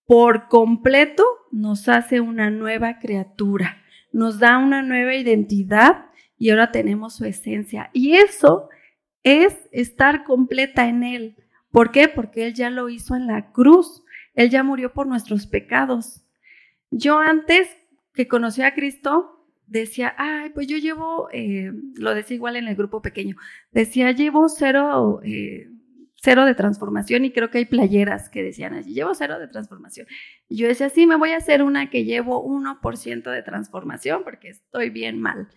Por 0.05 0.47
completo 0.47 1.23
nos 1.51 1.87
hace 1.87 2.19
una 2.19 2.49
nueva 2.49 2.99
criatura, 2.99 3.83
nos 4.11 4.39
da 4.39 4.57
una 4.57 4.81
nueva 4.81 5.15
identidad 5.15 6.05
y 6.37 6.49
ahora 6.49 6.71
tenemos 6.71 7.15
su 7.15 7.25
esencia. 7.25 7.89
Y 7.93 8.13
eso 8.13 8.69
es 9.23 9.69
estar 9.71 10.23
completa 10.23 10.87
en 10.87 11.03
Él. 11.03 11.35
¿Por 11.71 11.91
qué? 11.91 12.07
Porque 12.07 12.47
Él 12.47 12.53
ya 12.53 12.69
lo 12.69 12.89
hizo 12.89 13.15
en 13.15 13.27
la 13.27 13.51
cruz. 13.51 14.03
Él 14.33 14.49
ya 14.49 14.63
murió 14.63 14.93
por 14.93 15.05
nuestros 15.05 15.47
pecados. 15.47 16.23
Yo 16.91 17.19
antes 17.19 17.67
que 18.13 18.27
conocí 18.27 18.61
a 18.61 18.73
Cristo, 18.73 19.45
decía, 19.67 20.15
ay, 20.17 20.49
pues 20.49 20.67
yo 20.67 20.77
llevo, 20.77 21.29
eh, 21.31 21.71
lo 21.95 22.15
decía 22.15 22.35
igual 22.35 22.55
en 22.55 22.67
el 22.67 22.75
grupo 22.75 23.01
pequeño, 23.01 23.35
decía, 23.71 24.11
llevo 24.11 24.49
cero 24.49 25.21
eh, 25.23 25.67
cero 26.21 26.45
de 26.45 26.55
transformación 26.55 27.25
y 27.25 27.31
creo 27.31 27.49
que 27.49 27.59
hay 27.59 27.65
playeras 27.65 28.29
que 28.29 28.43
decían 28.43 28.73
así, 28.73 28.93
llevo 28.93 29.13
cero 29.15 29.39
de 29.39 29.47
transformación. 29.47 30.07
Y 30.47 30.57
yo 30.57 30.67
decía, 30.67 30.89
sí, 30.89 31.07
me 31.07 31.15
voy 31.15 31.31
a 31.31 31.37
hacer 31.37 31.63
una 31.63 31.89
que 31.89 32.03
llevo 32.03 32.45
1% 32.45 33.31
de 33.31 33.43
transformación 33.43 34.23
porque 34.23 34.49
estoy 34.49 34.89
bien 34.89 35.21
mal. 35.21 35.49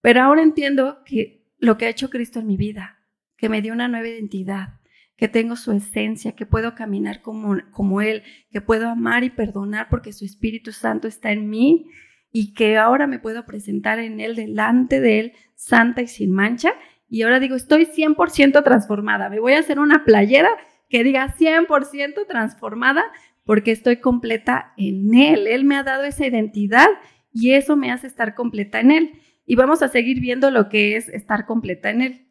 Pero 0.00 0.22
ahora 0.22 0.42
entiendo 0.42 1.02
que 1.04 1.46
lo 1.58 1.78
que 1.78 1.86
ha 1.86 1.90
hecho 1.90 2.10
Cristo 2.10 2.40
en 2.40 2.46
mi 2.46 2.56
vida, 2.56 2.98
que 3.36 3.48
me 3.48 3.62
dio 3.62 3.72
una 3.72 3.88
nueva 3.88 4.08
identidad, 4.08 4.80
que 5.16 5.28
tengo 5.28 5.56
su 5.56 5.72
esencia, 5.72 6.32
que 6.32 6.46
puedo 6.46 6.74
caminar 6.74 7.20
como, 7.20 7.56
como 7.70 8.00
Él, 8.00 8.22
que 8.50 8.60
puedo 8.62 8.88
amar 8.88 9.24
y 9.24 9.30
perdonar 9.30 9.88
porque 9.90 10.12
su 10.12 10.24
Espíritu 10.24 10.72
Santo 10.72 11.08
está 11.08 11.30
en 11.30 11.50
mí 11.50 11.86
y 12.32 12.54
que 12.54 12.78
ahora 12.78 13.06
me 13.06 13.18
puedo 13.18 13.44
presentar 13.44 13.98
en 13.98 14.20
Él, 14.20 14.34
delante 14.34 15.00
de 15.00 15.20
Él, 15.20 15.32
santa 15.54 16.00
y 16.00 16.06
sin 16.06 16.30
mancha, 16.30 16.72
y 17.10 17.22
ahora 17.22 17.40
digo, 17.40 17.56
estoy 17.56 17.86
100% 17.86 18.62
transformada. 18.62 19.28
Me 19.28 19.40
voy 19.40 19.54
a 19.54 19.58
hacer 19.58 19.80
una 19.80 20.04
playera 20.04 20.48
que 20.88 21.02
diga 21.02 21.34
100% 21.36 22.26
transformada 22.28 23.04
porque 23.44 23.72
estoy 23.72 23.96
completa 23.96 24.72
en 24.76 25.12
Él. 25.14 25.48
Él 25.48 25.64
me 25.64 25.76
ha 25.76 25.82
dado 25.82 26.04
esa 26.04 26.24
identidad 26.24 26.88
y 27.32 27.54
eso 27.54 27.76
me 27.76 27.90
hace 27.90 28.06
estar 28.06 28.36
completa 28.36 28.78
en 28.78 28.92
Él. 28.92 29.20
Y 29.44 29.56
vamos 29.56 29.82
a 29.82 29.88
seguir 29.88 30.20
viendo 30.20 30.52
lo 30.52 30.68
que 30.68 30.96
es 30.96 31.08
estar 31.08 31.46
completa 31.46 31.90
en 31.90 32.02
Él. 32.02 32.26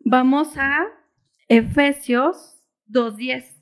Vamos 0.00 0.56
a 0.56 0.86
Efesios 1.48 2.64
2.10. 2.88 3.57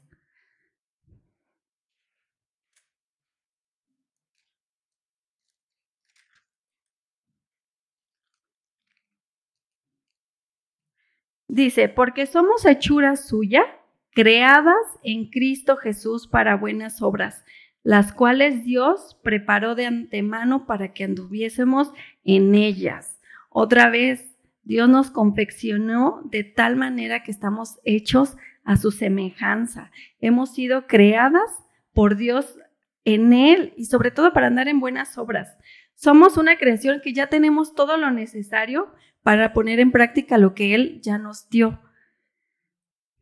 Dice, 11.57 11.89
porque 11.89 12.27
somos 12.27 12.67
hechura 12.67 13.17
suya, 13.17 13.65
creadas 14.11 14.77
en 15.03 15.31
Cristo 15.31 15.79
Jesús 15.79 16.29
para 16.29 16.55
buenas 16.55 17.01
obras, 17.01 17.47
las 17.83 18.13
cuales 18.13 18.63
Dios 18.63 19.19
preparó 19.23 19.75
de 19.75 19.87
antemano 19.87 20.67
para 20.67 20.93
que 20.93 21.05
anduviésemos 21.05 21.93
en 22.25 22.55
ellas. 22.55 23.19
Otra 23.49 23.89
vez, 23.89 24.37
Dios 24.65 24.91
nos 24.91 25.11
confeccionó 25.11 26.21
de 26.27 26.45
tal 26.45 26.77
manera 26.77 27.23
que 27.23 27.31
estamos 27.31 27.79
hechos 27.85 28.37
a 28.63 28.77
su 28.77 28.91
semejanza. 28.91 29.91
Hemos 30.21 30.53
sido 30.53 30.87
creadas 30.87 31.51
por 31.95 32.17
Dios 32.17 32.59
en 33.07 33.33
Él 33.33 33.73
y 33.79 33.87
sobre 33.87 34.11
todo 34.11 34.35
para 34.35 34.49
andar 34.49 34.69
en 34.69 34.79
buenas 34.79 35.17
obras. 35.17 35.57
Somos 35.95 36.37
una 36.37 36.59
creación 36.59 37.01
que 37.03 37.15
ya 37.15 37.29
tenemos 37.29 37.75
todo 37.75 37.97
lo 37.97 38.11
necesario 38.11 38.93
para 39.27 39.53
poner 39.53 39.81
en 39.81 39.91
práctica 39.91 40.39
lo 40.39 40.55
que 40.55 40.77
Él 40.77 41.01
ya 41.03 41.19
nos 41.19 41.49
dio. 41.49 41.81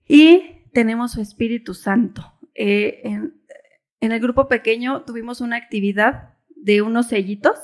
Y 0.07 0.67
tenemos 0.75 1.13
su 1.13 1.23
Espíritu 1.23 1.73
Santo. 1.73 2.31
Eh, 2.55 3.01
en, 3.05 3.33
el 4.13 4.21
grupo 4.21 4.47
pequeño 4.47 5.05
tuvimos 5.05 5.41
una 5.41 5.57
actividad 5.57 6.35
de 6.57 6.83
unos 6.83 7.07
sellitos 7.07 7.57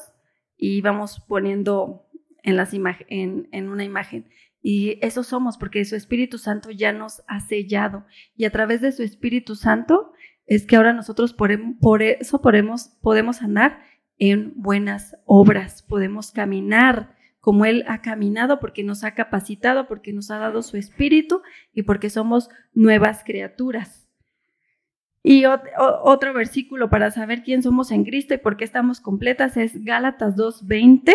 y 0.56 0.80
vamos 0.80 1.22
poniendo 1.28 2.08
en, 2.42 2.56
las 2.56 2.72
en, 2.72 3.46
en 3.52 3.68
una 3.68 3.84
imagen. 3.84 4.30
Y 4.62 4.98
eso 5.02 5.22
somos 5.22 5.58
porque 5.58 5.84
su 5.84 5.94
Espíritu 5.94 6.38
Santo 6.38 6.70
ya 6.70 6.94
nos 6.94 7.22
ha 7.28 7.40
sellado. 7.40 8.06
Y 8.34 8.46
a 8.46 8.50
través 8.50 8.80
de 8.80 8.92
su 8.92 9.02
Espíritu 9.02 9.54
Santo 9.54 10.14
es 10.46 10.64
que 10.64 10.76
ahora 10.76 10.94
nosotros 10.94 11.34
por, 11.34 11.52
eso 12.00 12.40
podemos, 12.40 12.88
podemos 13.02 13.42
andar 13.42 13.82
en 14.16 14.54
buenas 14.56 15.14
obras, 15.26 15.82
podemos 15.82 16.32
caminar 16.32 17.19
como 17.40 17.64
Él 17.64 17.84
ha 17.88 18.02
caminado, 18.02 18.60
porque 18.60 18.84
nos 18.84 19.04
ha 19.04 19.14
capacitado, 19.14 19.88
porque 19.88 20.12
nos 20.12 20.30
ha 20.30 20.38
dado 20.38 20.62
su 20.62 20.76
espíritu 20.76 21.42
y 21.72 21.82
porque 21.82 22.10
somos 22.10 22.50
nuevas 22.74 23.24
criaturas. 23.24 24.08
Y 25.22 25.44
otro 25.46 26.32
versículo 26.32 26.88
para 26.88 27.10
saber 27.10 27.42
quién 27.42 27.62
somos 27.62 27.90
en 27.90 28.04
Cristo 28.04 28.34
y 28.34 28.38
por 28.38 28.56
qué 28.56 28.64
estamos 28.64 29.00
completas 29.00 29.56
es 29.56 29.84
Gálatas 29.84 30.34
2.20. 30.36 31.14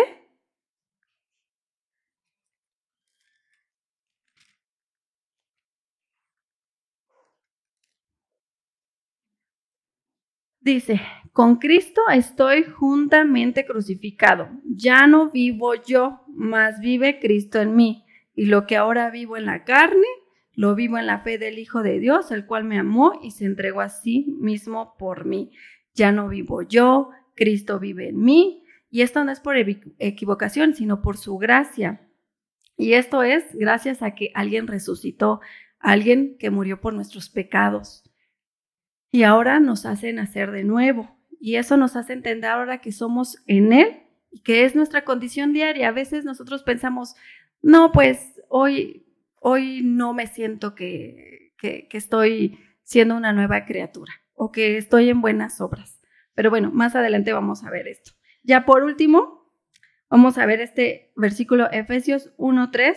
Dice, 10.60 11.00
con 11.36 11.56
Cristo 11.56 12.00
estoy 12.10 12.64
juntamente 12.64 13.66
crucificado. 13.66 14.48
Ya 14.64 15.06
no 15.06 15.30
vivo 15.30 15.74
yo, 15.74 16.22
mas 16.28 16.80
vive 16.80 17.20
Cristo 17.20 17.60
en 17.60 17.76
mí. 17.76 18.06
Y 18.34 18.46
lo 18.46 18.66
que 18.66 18.78
ahora 18.78 19.10
vivo 19.10 19.36
en 19.36 19.44
la 19.44 19.64
carne, 19.64 20.06
lo 20.54 20.74
vivo 20.74 20.96
en 20.96 21.06
la 21.06 21.20
fe 21.20 21.36
del 21.36 21.58
Hijo 21.58 21.82
de 21.82 21.98
Dios, 21.98 22.30
el 22.30 22.46
cual 22.46 22.64
me 22.64 22.78
amó 22.78 23.20
y 23.22 23.32
se 23.32 23.44
entregó 23.44 23.82
a 23.82 23.90
sí 23.90 24.34
mismo 24.40 24.94
por 24.98 25.26
mí. 25.26 25.52
Ya 25.92 26.10
no 26.10 26.26
vivo 26.30 26.62
yo, 26.62 27.10
Cristo 27.34 27.78
vive 27.78 28.08
en 28.08 28.18
mí. 28.18 28.64
Y 28.88 29.02
esto 29.02 29.22
no 29.22 29.30
es 29.30 29.40
por 29.40 29.56
equivocación, 29.58 30.74
sino 30.74 31.02
por 31.02 31.18
su 31.18 31.36
gracia. 31.36 32.08
Y 32.78 32.94
esto 32.94 33.22
es 33.22 33.54
gracias 33.54 34.00
a 34.00 34.14
que 34.14 34.30
alguien 34.32 34.66
resucitó, 34.66 35.42
alguien 35.80 36.38
que 36.38 36.48
murió 36.48 36.80
por 36.80 36.94
nuestros 36.94 37.28
pecados. 37.28 38.10
Y 39.10 39.24
ahora 39.24 39.60
nos 39.60 39.84
hace 39.84 40.14
nacer 40.14 40.50
de 40.50 40.64
nuevo. 40.64 41.15
Y 41.40 41.56
eso 41.56 41.76
nos 41.76 41.96
hace 41.96 42.12
entender 42.12 42.50
ahora 42.50 42.80
que 42.80 42.92
somos 42.92 43.42
en 43.46 43.72
Él 43.72 44.02
y 44.30 44.42
que 44.42 44.64
es 44.64 44.74
nuestra 44.74 45.04
condición 45.04 45.52
diaria. 45.52 45.88
A 45.88 45.92
veces 45.92 46.24
nosotros 46.24 46.62
pensamos, 46.62 47.14
no, 47.62 47.92
pues 47.92 48.40
hoy 48.48 49.06
hoy 49.48 49.80
no 49.84 50.12
me 50.12 50.26
siento 50.26 50.74
que, 50.74 51.52
que, 51.56 51.86
estoy 51.92 52.58
siendo 52.82 53.16
una 53.16 53.32
nueva 53.32 53.64
criatura 53.64 54.12
o 54.34 54.50
que 54.50 54.76
estoy 54.76 55.08
en 55.08 55.20
buenas 55.20 55.60
obras. 55.60 56.00
Pero 56.34 56.50
bueno, 56.50 56.72
más 56.72 56.96
adelante 56.96 57.32
vamos 57.32 57.62
a 57.62 57.70
ver 57.70 57.86
esto. 57.86 58.10
Ya 58.42 58.66
por 58.66 58.82
último, 58.82 59.48
vamos 60.10 60.36
a 60.38 60.46
ver 60.46 60.60
este 60.60 61.12
versículo 61.14 61.70
Efesios 61.70 62.36
1.3. 62.38 62.96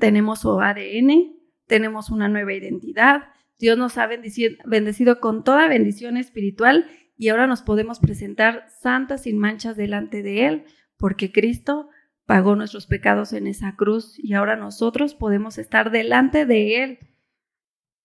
tenemos 0.00 0.40
su 0.40 0.60
ADN, 0.60 1.36
tenemos 1.66 2.10
una 2.10 2.28
nueva 2.28 2.52
identidad, 2.52 3.28
Dios 3.58 3.78
nos 3.78 3.96
ha 3.96 4.06
bendecido 4.06 5.20
con 5.20 5.42
toda 5.42 5.68
bendición 5.68 6.16
espiritual 6.16 6.90
y 7.16 7.28
ahora 7.28 7.46
nos 7.46 7.62
podemos 7.62 8.00
presentar 8.00 8.68
santas 8.68 9.22
sin 9.22 9.38
manchas 9.38 9.76
delante 9.76 10.22
de 10.22 10.46
Él, 10.46 10.64
porque 10.98 11.32
Cristo 11.32 11.88
pagó 12.26 12.54
nuestros 12.54 12.86
pecados 12.86 13.32
en 13.32 13.46
esa 13.46 13.74
cruz 13.76 14.18
y 14.18 14.34
ahora 14.34 14.56
nosotros 14.56 15.14
podemos 15.14 15.56
estar 15.56 15.90
delante 15.90 16.44
de 16.44 16.82
Él. 16.82 16.98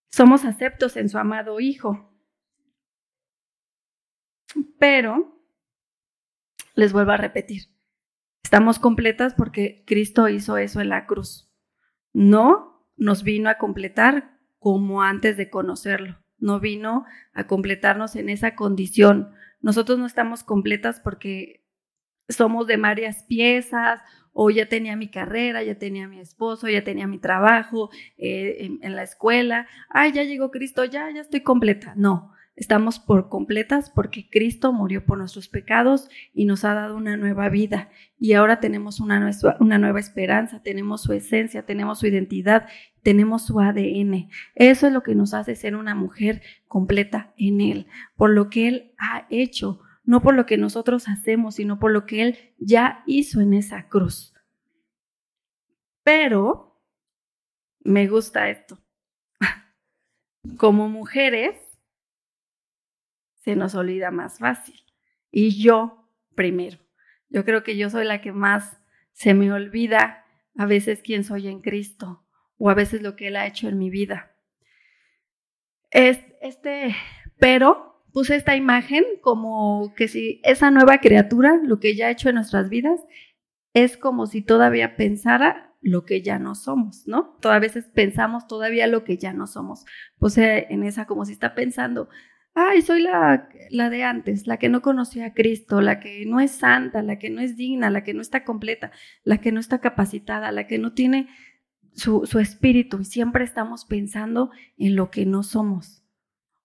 Somos 0.09 0.45
aceptos 0.45 0.95
en 0.95 1.09
su 1.09 1.17
amado 1.17 1.59
Hijo. 1.59 2.09
Pero, 4.79 5.37
les 6.75 6.93
vuelvo 6.93 7.11
a 7.11 7.17
repetir, 7.17 7.63
estamos 8.43 8.79
completas 8.79 9.33
porque 9.33 9.83
Cristo 9.85 10.29
hizo 10.29 10.57
eso 10.57 10.79
en 10.79 10.89
la 10.89 11.05
cruz 11.05 11.50
no 12.13 12.85
nos 12.97 13.23
vino 13.23 13.49
a 13.49 13.57
completar 13.57 14.37
como 14.59 15.01
antes 15.01 15.37
de 15.37 15.49
conocerlo, 15.49 16.17
no 16.37 16.59
vino 16.59 17.05
a 17.33 17.47
completarnos 17.47 18.15
en 18.15 18.29
esa 18.29 18.55
condición. 18.55 19.31
Nosotros 19.59 19.97
no 19.97 20.05
estamos 20.05 20.43
completas 20.43 20.99
porque 20.99 21.63
somos 22.29 22.67
de 22.67 22.77
varias 22.77 23.23
piezas 23.23 24.01
o 24.33 24.49
ya 24.49 24.69
tenía 24.69 24.95
mi 24.95 25.09
carrera, 25.09 25.63
ya 25.63 25.77
tenía 25.77 26.07
mi 26.07 26.19
esposo, 26.19 26.69
ya 26.69 26.83
tenía 26.83 27.07
mi 27.07 27.19
trabajo 27.19 27.89
eh, 28.17 28.57
en, 28.59 28.79
en, 28.81 28.95
la 28.95 29.03
escuela, 29.03 29.67
ay, 29.89 30.13
ya 30.13 30.23
llegó 30.23 30.51
Cristo, 30.51 30.85
ya, 30.85 31.09
ya 31.11 31.21
estoy 31.21 31.41
completa. 31.41 31.93
No, 31.97 32.31
Estamos 32.61 32.99
por 32.99 33.27
completas 33.27 33.89
porque 33.89 34.29
Cristo 34.29 34.71
murió 34.71 35.03
por 35.03 35.17
nuestros 35.17 35.49
pecados 35.49 36.09
y 36.31 36.45
nos 36.45 36.63
ha 36.63 36.75
dado 36.75 36.95
una 36.95 37.17
nueva 37.17 37.49
vida. 37.49 37.89
Y 38.19 38.33
ahora 38.33 38.59
tenemos 38.59 38.99
una, 38.99 39.31
una 39.59 39.79
nueva 39.79 39.99
esperanza, 39.99 40.61
tenemos 40.61 41.01
su 41.01 41.11
esencia, 41.11 41.65
tenemos 41.65 41.97
su 41.97 42.05
identidad, 42.05 42.67
tenemos 43.01 43.47
su 43.47 43.59
ADN. 43.59 44.29
Eso 44.53 44.85
es 44.85 44.93
lo 44.93 45.01
que 45.01 45.15
nos 45.15 45.33
hace 45.33 45.55
ser 45.55 45.75
una 45.75 45.95
mujer 45.95 46.43
completa 46.67 47.33
en 47.35 47.61
Él, 47.61 47.87
por 48.15 48.29
lo 48.29 48.51
que 48.51 48.67
Él 48.67 48.93
ha 48.99 49.25
hecho, 49.31 49.81
no 50.03 50.21
por 50.21 50.35
lo 50.35 50.45
que 50.45 50.57
nosotros 50.57 51.07
hacemos, 51.07 51.55
sino 51.55 51.79
por 51.79 51.89
lo 51.89 52.05
que 52.05 52.21
Él 52.21 52.37
ya 52.59 53.01
hizo 53.07 53.41
en 53.41 53.55
esa 53.55 53.87
cruz. 53.87 54.35
Pero 56.03 56.79
me 57.79 58.07
gusta 58.07 58.51
esto. 58.51 58.77
Como 60.57 60.89
mujeres, 60.89 61.70
se 63.41 63.55
nos 63.55 63.75
olvida 63.75 64.11
más 64.11 64.39
fácil. 64.39 64.79
Y 65.31 65.61
yo 65.61 66.07
primero. 66.35 66.79
Yo 67.29 67.45
creo 67.45 67.63
que 67.63 67.77
yo 67.77 67.89
soy 67.89 68.05
la 68.05 68.21
que 68.21 68.31
más 68.31 68.79
se 69.11 69.33
me 69.33 69.51
olvida 69.51 70.25
a 70.57 70.65
veces 70.65 71.01
quién 71.03 71.23
soy 71.23 71.47
en 71.47 71.61
Cristo 71.61 72.25
o 72.57 72.69
a 72.69 72.73
veces 72.73 73.01
lo 73.01 73.15
que 73.15 73.27
Él 73.27 73.35
ha 73.35 73.47
hecho 73.47 73.67
en 73.67 73.77
mi 73.77 73.89
vida. 73.89 74.35
Este, 75.89 76.95
pero 77.39 78.03
puse 78.13 78.35
esta 78.35 78.55
imagen 78.55 79.03
como 79.21 79.93
que 79.95 80.07
si 80.07 80.41
esa 80.43 80.71
nueva 80.71 80.99
criatura, 80.99 81.59
lo 81.63 81.79
que 81.79 81.95
ya 81.95 82.07
ha 82.07 82.11
hecho 82.11 82.29
en 82.29 82.35
nuestras 82.35 82.69
vidas, 82.69 83.01
es 83.73 83.97
como 83.97 84.27
si 84.27 84.41
todavía 84.41 84.95
pensara 84.95 85.73
lo 85.81 86.05
que 86.05 86.21
ya 86.21 86.37
no 86.37 86.53
somos, 86.53 87.07
¿no? 87.07 87.37
Todas 87.41 87.59
veces 87.59 87.89
pensamos 87.93 88.47
todavía 88.47 88.85
lo 88.87 89.03
que 89.03 89.17
ya 89.17 89.33
no 89.33 89.47
somos. 89.47 89.85
Puse 90.19 90.67
en 90.69 90.83
esa 90.83 91.05
como 91.05 91.25
si 91.25 91.33
está 91.33 91.55
pensando, 91.55 92.09
ay, 92.53 92.81
soy 92.81 93.01
la, 93.01 93.49
la 93.69 93.89
de 93.89 94.03
antes, 94.03 94.47
la 94.47 94.57
que 94.57 94.69
no 94.69 94.81
conocía 94.81 95.27
a 95.27 95.33
Cristo, 95.33 95.81
la 95.81 95.99
que 95.99 96.25
no 96.25 96.39
es 96.39 96.51
santa, 96.51 97.01
la 97.01 97.17
que 97.17 97.29
no 97.29 97.41
es 97.41 97.55
digna, 97.55 97.89
la 97.89 98.03
que 98.03 98.13
no 98.13 98.21
está 98.21 98.43
completa, 98.43 98.91
la 99.23 99.39
que 99.39 99.51
no 99.51 99.59
está 99.59 99.79
capacitada, 99.79 100.51
la 100.51 100.67
que 100.67 100.77
no 100.77 100.93
tiene 100.93 101.27
su, 101.93 102.25
su 102.25 102.39
espíritu 102.39 102.99
y 103.01 103.05
siempre 103.05 103.43
estamos 103.43 103.85
pensando 103.85 104.51
en 104.77 104.95
lo 104.95 105.11
que 105.11 105.25
no 105.25 105.43
somos 105.43 106.03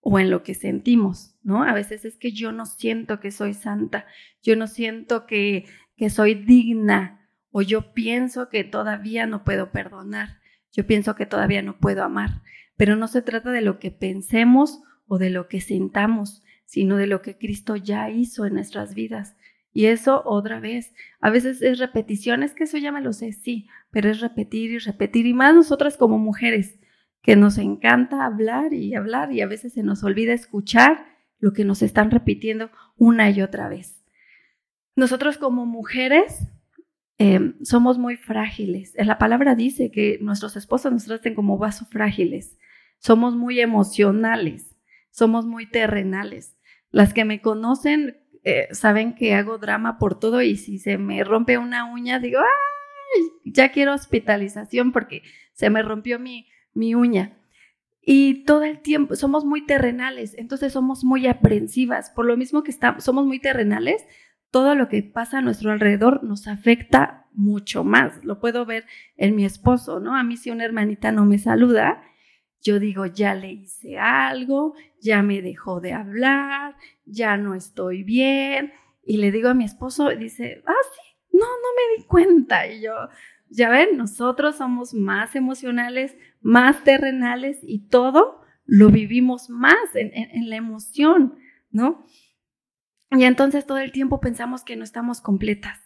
o 0.01 0.18
en 0.18 0.31
lo 0.31 0.42
que 0.44 0.55
sentimos, 0.55 1.37
¿no? 1.42 1.64
A 1.64 1.72
veces 1.72 2.05
es 2.05 2.16
que 2.16 2.31
yo 2.31 2.53
no 2.53 2.64
siento 2.64 3.18
que 3.18 3.33
soy 3.33 3.55
santa, 3.55 4.07
yo 4.40 4.55
no 4.55 4.68
siento 4.68 5.27
que, 5.27 5.64
que 5.96 6.11
soy 6.11 6.35
digna 6.35 7.29
o 7.51 7.62
yo 7.62 7.92
pienso 7.92 8.49
que 8.49 8.62
todavía 8.62 9.27
no 9.27 9.42
puedo 9.42 9.72
perdonar, 9.72 10.38
yo 10.72 10.87
pienso 10.87 11.16
que 11.16 11.27
todavía 11.27 11.62
no 11.62 11.79
puedo 11.79 12.05
amar, 12.05 12.42
pero 12.77 12.94
no 12.94 13.09
se 13.09 13.22
trata 13.22 13.51
de 13.51 13.62
lo 13.62 13.81
que 13.81 13.90
pensemos 13.90 14.81
o 15.07 15.19
de 15.19 15.31
lo 15.31 15.49
que 15.49 15.61
sintamos, 15.61 16.42
sino 16.64 16.97
de 16.97 17.07
lo 17.07 17.23
que 17.23 17.38
Cristo 17.38 17.77
ya 17.77 18.11
hizo 18.11 18.47
en 18.47 18.55
nuestras 18.55 18.95
vidas. 18.95 19.37
Y 19.73 19.87
eso 19.87 20.23
otra 20.25 20.59
vez, 20.59 20.95
a 21.21 21.31
veces 21.31 21.62
es 21.62 21.79
repetición, 21.79 22.42
es 22.42 22.55
que 22.55 22.64
eso 22.64 22.79
ya 22.79 22.92
me 22.92 23.03
lo 23.03 23.12
sé, 23.12 23.33
sí, 23.33 23.69
pero 23.90 24.11
es 24.11 24.21
repetir 24.21 24.71
y 24.71 24.79
repetir, 24.79 25.27
y 25.27 25.35
más 25.35 25.55
nosotras 25.55 25.97
como 25.97 26.19
mujeres, 26.19 26.79
que 27.23 27.37
nos 27.37 27.59
encanta 27.59 28.25
hablar 28.25 28.73
y 28.73 28.95
hablar 28.95 29.33
y 29.33 29.40
a 29.40 29.47
veces 29.47 29.73
se 29.73 29.83
nos 29.83 30.05
olvida 30.05 30.33
escuchar 30.33 31.05
lo 31.40 31.53
que 31.53 31.64
nos 31.64 31.83
están 31.83 32.11
repitiendo 32.11 32.71
una 32.97 33.29
y 33.31 33.42
otra 33.42 33.69
vez. 33.69 34.05
Nosotros 34.95 35.37
como 35.37 35.66
mujeres 35.66 36.47
em, 37.19 37.57
somos 37.64 37.99
muy 37.99 38.16
frágiles. 38.16 38.95
La 38.97 39.19
palabra 39.19 39.57
dice 39.57 39.90
que 39.90 40.19
nuestros 40.23 40.57
esposos 40.57 40.92
nos 40.92 41.05
traten 41.05 41.35
como 41.35 41.59
vasos 41.59 41.88
frágiles. 41.88 42.57
Somos 42.99 43.35
muy 43.35 43.61
emocionales 43.61 44.76
somos 45.16 45.46
muy 45.46 45.66
terrenales. 45.66 46.59
Las 46.90 47.14
que 47.14 47.24
me 47.24 47.40
conocen 47.40 48.18
eh, 48.44 48.68
saben 48.72 49.14
que 49.14 49.35
hago 49.35 49.57
drama 49.57 49.98
por 49.98 50.20
todo 50.20 50.42
y 50.42 50.57
si 50.57 50.79
se 50.79 50.98
me 50.98 51.24
rompe 51.24 51.57
una 51.57 51.90
uña, 51.90 52.18
digo, 52.18 52.38
¡ay! 52.40 53.22
Ya 53.44 53.70
quiero 53.72 53.94
hospitalización 53.94 54.92
porque 54.92 55.22
se 55.55 55.70
me 55.70 55.81
rompió 55.83 56.18
mi, 56.18 56.48
mi 56.74 56.94
uña. 56.94 57.38
Y 58.02 58.44
todo 58.44 58.64
el 58.64 58.81
tiempo 58.81 59.16
somos 59.16 59.46
muy 59.46 59.64
terrenales, 59.64 60.35
entonces 60.37 60.74
somos 60.74 61.02
muy 61.02 61.26
aprensivas. 61.26 62.11
Por 62.11 62.26
lo 62.26 62.37
mismo 62.37 62.62
que 62.62 62.70
estamos, 62.70 63.02
somos 63.02 63.24
muy 63.24 63.40
terrenales, 63.40 64.05
todo 64.50 64.74
lo 64.74 64.88
que 64.88 65.02
pasa 65.02 65.38
a 65.38 65.42
nuestro 65.42 65.72
alrededor 65.72 66.24
nos 66.24 66.46
afecta 66.46 67.26
mucho 67.33 67.85
más. 67.85 68.22
Lo 68.22 68.38
puedo 68.38 68.66
ver 68.66 68.85
en 69.16 69.35
mi 69.35 69.46
esposo, 69.46 69.98
¿no? 69.98 70.14
A 70.14 70.22
mí 70.22 70.37
si 70.37 70.50
una 70.50 70.64
hermanita 70.64 71.11
no 71.11 71.24
me 71.24 71.38
saluda, 71.38 72.02
yo 72.62 72.79
digo, 72.81 73.07
ya 73.07 73.35
le 73.35 73.53
hice 73.53 73.99
algo, 73.99 74.75
ya 75.01 75.23
me 75.23 75.42
dejó 75.42 75.81
de 75.81 75.92
hablar, 75.92 76.77
ya 77.05 77.37
no 77.37 77.55
estoy 77.55 78.03
bien. 78.03 78.73
Y 79.05 79.19
le 79.19 79.31
digo 79.31 79.51
a 79.51 79.55
mi 79.55 79.64
esposo, 79.64 80.09
dice, 80.11 80.62
ah, 80.66 80.73
sí, 80.95 81.16
no, 81.33 81.45
no 81.45 81.47
me 81.47 81.97
di 81.97 82.07
cuenta. 82.09 82.66
Y 82.66 82.83
yo, 82.83 82.92
ya 83.49 83.71
ven, 83.71 83.97
nosotros 83.97 84.57
somos 84.57 84.95
más 84.95 85.37
emocionales, 85.37 86.16
más 86.40 86.83
terrenales 86.83 87.59
y 87.62 87.87
todo 87.88 88.40
lo 88.64 88.90
vivimos 88.90 89.49
más 89.49 89.95
en, 89.95 90.11
en 90.12 90.51
la 90.51 90.57
emoción, 90.57 91.38
¿no? 91.71 92.05
Y 93.12 93.25
entonces 93.25 93.64
todo 93.64 93.79
el 93.79 93.92
tiempo 93.92 94.21
pensamos 94.21 94.64
que 94.64 94.75
no 94.75 94.83
estamos 94.83 95.21
completas. 95.21 95.79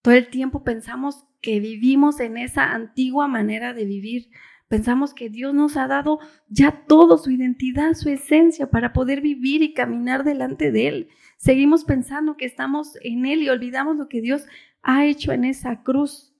Todo 0.00 0.14
el 0.14 0.28
tiempo 0.28 0.64
pensamos 0.64 1.26
que 1.42 1.60
vivimos 1.60 2.20
en 2.20 2.38
esa 2.38 2.72
antigua 2.72 3.28
manera 3.28 3.74
de 3.74 3.84
vivir. 3.84 4.30
Pensamos 4.72 5.12
que 5.12 5.28
Dios 5.28 5.52
nos 5.52 5.76
ha 5.76 5.86
dado 5.86 6.18
ya 6.48 6.86
todo, 6.88 7.18
su 7.18 7.30
identidad, 7.30 7.92
su 7.92 8.08
esencia, 8.08 8.70
para 8.70 8.94
poder 8.94 9.20
vivir 9.20 9.60
y 9.60 9.74
caminar 9.74 10.24
delante 10.24 10.72
de 10.72 10.88
Él. 10.88 11.08
Seguimos 11.36 11.84
pensando 11.84 12.38
que 12.38 12.46
estamos 12.46 12.96
en 13.02 13.26
Él 13.26 13.42
y 13.42 13.50
olvidamos 13.50 13.98
lo 13.98 14.08
que 14.08 14.22
Dios 14.22 14.46
ha 14.82 15.04
hecho 15.04 15.32
en 15.32 15.44
esa 15.44 15.82
cruz. 15.82 16.34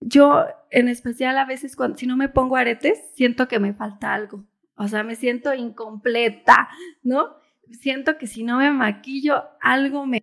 Yo, 0.00 0.44
en 0.72 0.88
especial, 0.88 1.38
a 1.38 1.44
veces, 1.44 1.76
cuando, 1.76 1.96
si 1.96 2.08
no 2.08 2.16
me 2.16 2.28
pongo 2.28 2.56
aretes, 2.56 3.00
siento 3.14 3.46
que 3.46 3.60
me 3.60 3.74
falta 3.74 4.12
algo. 4.12 4.44
O 4.74 4.88
sea, 4.88 5.04
me 5.04 5.14
siento 5.14 5.54
incompleta, 5.54 6.68
¿no? 7.04 7.36
siento 7.70 8.18
que 8.18 8.26
si 8.26 8.42
no 8.42 8.58
me 8.58 8.72
maquillo, 8.72 9.44
algo 9.60 10.04
me 10.04 10.20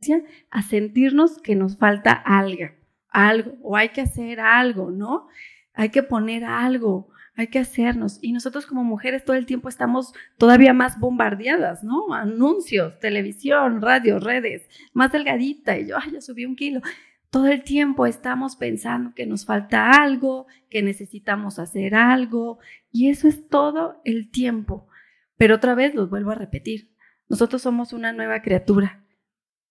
a 0.49 0.61
sentirnos 0.61 1.41
que 1.41 1.55
nos 1.55 1.77
falta 1.77 2.11
algo, 2.11 2.65
algo, 3.07 3.53
o 3.61 3.77
hay 3.77 3.89
que 3.89 4.01
hacer 4.01 4.41
algo, 4.41 4.91
¿no? 4.91 5.29
Hay 5.73 5.89
que 5.89 6.03
poner 6.03 6.43
algo, 6.43 7.12
hay 7.35 7.47
que 7.47 7.59
hacernos. 7.59 8.19
Y 8.21 8.31
nosotros 8.31 8.65
como 8.65 8.83
mujeres 8.83 9.25
todo 9.25 9.35
el 9.35 9.45
tiempo 9.45 9.69
estamos 9.69 10.13
todavía 10.37 10.73
más 10.73 10.99
bombardeadas, 10.99 11.83
¿no? 11.83 12.13
Anuncios, 12.13 12.99
televisión, 12.99 13.81
radio, 13.81 14.19
redes, 14.19 14.69
más 14.93 15.11
delgadita, 15.11 15.77
y 15.77 15.87
yo, 15.87 15.97
ay, 15.97 16.11
ya 16.11 16.21
subí 16.21 16.45
un 16.45 16.55
kilo. 16.55 16.81
Todo 17.29 17.47
el 17.47 17.63
tiempo 17.63 18.05
estamos 18.05 18.55
pensando 18.55 19.15
que 19.15 19.25
nos 19.25 19.45
falta 19.45 19.89
algo, 19.91 20.45
que 20.69 20.83
necesitamos 20.83 21.57
hacer 21.57 21.95
algo, 21.95 22.59
y 22.91 23.09
eso 23.09 23.27
es 23.27 23.47
todo 23.47 23.99
el 24.05 24.29
tiempo. 24.29 24.87
Pero 25.35 25.55
otra 25.55 25.73
vez 25.73 25.95
los 25.95 26.09
vuelvo 26.11 26.31
a 26.31 26.35
repetir, 26.35 26.91
nosotros 27.27 27.63
somos 27.63 27.93
una 27.93 28.13
nueva 28.13 28.43
criatura. 28.43 29.03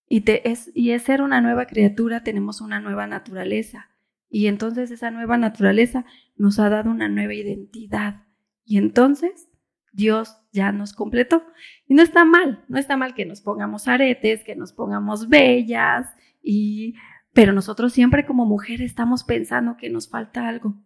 Y, 0.09 0.25
es, 0.27 0.71
y 0.75 0.91
es 0.91 1.03
ser 1.03 1.23
una 1.23 1.41
nueva 1.41 1.67
criatura, 1.67 2.25
tenemos 2.25 2.61
una 2.61 2.81
nueva 2.81 3.07
naturaleza. 3.07 3.92
Y 4.35 4.47
entonces 4.47 4.91
esa 4.91 5.11
nueva 5.11 5.37
naturaleza 5.37 6.07
nos 6.37 6.59
ha 6.59 6.71
dado 6.71 6.91
una 6.91 7.07
nueva 7.07 7.35
identidad. 7.35 8.23
Y 8.65 8.79
entonces 8.79 9.51
Dios 9.93 10.39
ya 10.53 10.73
nos 10.73 10.95
completó. 10.95 11.45
Y 11.87 11.93
no 11.93 12.03
está 12.03 12.25
mal, 12.25 12.65
no 12.67 12.79
está 12.79 12.97
mal 12.97 13.13
que 13.15 13.27
nos 13.27 13.43
pongamos 13.43 13.89
aretes, 13.89 14.43
que 14.43 14.57
nos 14.57 14.73
pongamos 14.73 15.29
bellas, 15.29 16.07
y, 16.43 16.95
pero 17.35 17.53
nosotros 17.53 17.93
siempre 17.93 18.25
como 18.25 18.47
mujeres 18.47 18.87
estamos 18.87 19.23
pensando 19.23 19.77
que 19.77 19.91
nos 19.91 20.09
falta 20.09 20.49
algo. 20.49 20.83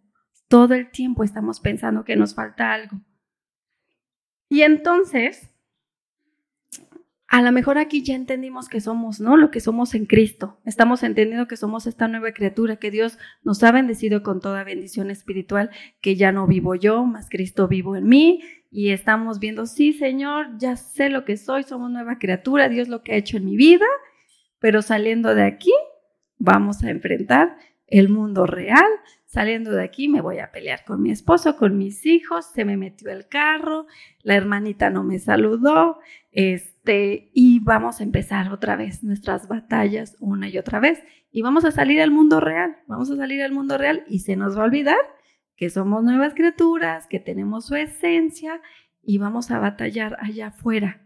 Todo 0.48 0.74
el 0.74 0.90
tiempo 0.90 1.22
estamos 1.22 1.60
pensando 1.60 2.04
que 2.04 2.16
nos 2.16 2.34
falta 2.34 2.72
algo. 2.72 3.00
Y 4.48 4.62
entonces 4.62 5.54
a 7.36 7.42
lo 7.42 7.52
mejor 7.52 7.76
aquí 7.76 8.02
ya 8.02 8.14
entendimos 8.14 8.70
que 8.70 8.80
somos, 8.80 9.20
¿no? 9.20 9.36
Lo 9.36 9.50
que 9.50 9.60
somos 9.60 9.94
en 9.94 10.06
Cristo. 10.06 10.58
Estamos 10.64 11.02
entendiendo 11.02 11.46
que 11.46 11.58
somos 11.58 11.86
esta 11.86 12.08
nueva 12.08 12.32
criatura, 12.32 12.76
que 12.76 12.90
Dios 12.90 13.18
nos 13.44 13.62
ha 13.62 13.72
bendecido 13.72 14.22
con 14.22 14.40
toda 14.40 14.64
bendición 14.64 15.10
espiritual, 15.10 15.68
que 16.00 16.16
ya 16.16 16.32
no 16.32 16.46
vivo 16.46 16.76
yo, 16.76 17.04
más 17.04 17.28
Cristo 17.28 17.68
vivo 17.68 17.94
en 17.94 18.06
mí. 18.08 18.40
Y 18.70 18.88
estamos 18.88 19.38
viendo, 19.38 19.66
sí, 19.66 19.92
Señor, 19.92 20.56
ya 20.56 20.76
sé 20.76 21.10
lo 21.10 21.26
que 21.26 21.36
soy, 21.36 21.64
somos 21.64 21.90
nueva 21.90 22.18
criatura, 22.18 22.70
Dios 22.70 22.88
lo 22.88 23.02
que 23.02 23.12
ha 23.12 23.16
hecho 23.16 23.36
en 23.36 23.44
mi 23.44 23.58
vida, 23.58 23.84
pero 24.58 24.80
saliendo 24.80 25.34
de 25.34 25.42
aquí, 25.42 25.74
vamos 26.38 26.84
a 26.84 26.88
enfrentar 26.88 27.58
el 27.86 28.08
mundo 28.08 28.46
real. 28.46 28.88
Saliendo 29.26 29.72
de 29.72 29.84
aquí 29.84 30.08
me 30.08 30.22
voy 30.22 30.38
a 30.38 30.52
pelear 30.52 30.84
con 30.86 31.02
mi 31.02 31.10
esposo, 31.10 31.58
con 31.58 31.76
mis 31.76 32.06
hijos, 32.06 32.46
se 32.54 32.64
me 32.64 32.78
metió 32.78 33.10
el 33.10 33.28
carro, 33.28 33.86
la 34.22 34.36
hermanita 34.36 34.88
no 34.88 35.04
me 35.04 35.18
saludó, 35.18 35.98
este, 36.30 36.75
y 36.88 37.60
vamos 37.60 38.00
a 38.00 38.04
empezar 38.04 38.52
otra 38.52 38.76
vez 38.76 39.02
nuestras 39.02 39.48
batallas 39.48 40.16
una 40.20 40.48
y 40.48 40.58
otra 40.58 40.80
vez. 40.80 41.02
Y 41.30 41.42
vamos 41.42 41.64
a 41.64 41.70
salir 41.70 42.00
al 42.00 42.10
mundo 42.10 42.40
real, 42.40 42.76
vamos 42.86 43.10
a 43.10 43.16
salir 43.16 43.42
al 43.42 43.52
mundo 43.52 43.76
real 43.78 44.04
y 44.08 44.20
se 44.20 44.36
nos 44.36 44.56
va 44.56 44.62
a 44.62 44.66
olvidar 44.66 44.96
que 45.56 45.70
somos 45.70 46.04
nuevas 46.04 46.34
criaturas, 46.34 47.06
que 47.06 47.18
tenemos 47.18 47.66
su 47.66 47.74
esencia 47.74 48.60
y 49.02 49.18
vamos 49.18 49.50
a 49.50 49.58
batallar 49.58 50.16
allá 50.20 50.48
afuera. 50.48 51.02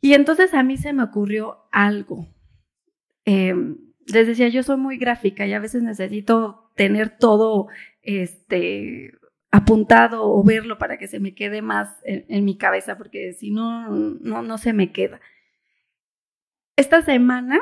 Y 0.00 0.14
entonces 0.14 0.52
a 0.54 0.62
mí 0.62 0.76
se 0.76 0.92
me 0.92 1.02
ocurrió 1.02 1.66
algo. 1.70 2.28
Eh, 3.24 3.54
les 4.06 4.26
decía, 4.26 4.48
yo 4.48 4.62
soy 4.62 4.76
muy 4.76 4.98
gráfica 4.98 5.46
y 5.46 5.52
a 5.52 5.60
veces 5.60 5.82
necesito 5.82 6.70
tener 6.76 7.16
todo 7.16 7.68
este, 8.02 9.12
apuntado 9.54 10.28
o 10.28 10.42
verlo 10.42 10.78
para 10.78 10.98
que 10.98 11.06
se 11.06 11.20
me 11.20 11.32
quede 11.32 11.62
más 11.62 11.88
en, 12.02 12.44
mi 12.44 12.58
cabeza, 12.58 12.98
porque 12.98 13.34
si 13.34 13.52
no, 13.52 13.88
no, 13.88 14.42
no 14.42 14.58
se 14.58 14.72
me 14.72 14.90
queda. 14.90 15.20
Esta 16.74 17.02
semana, 17.02 17.60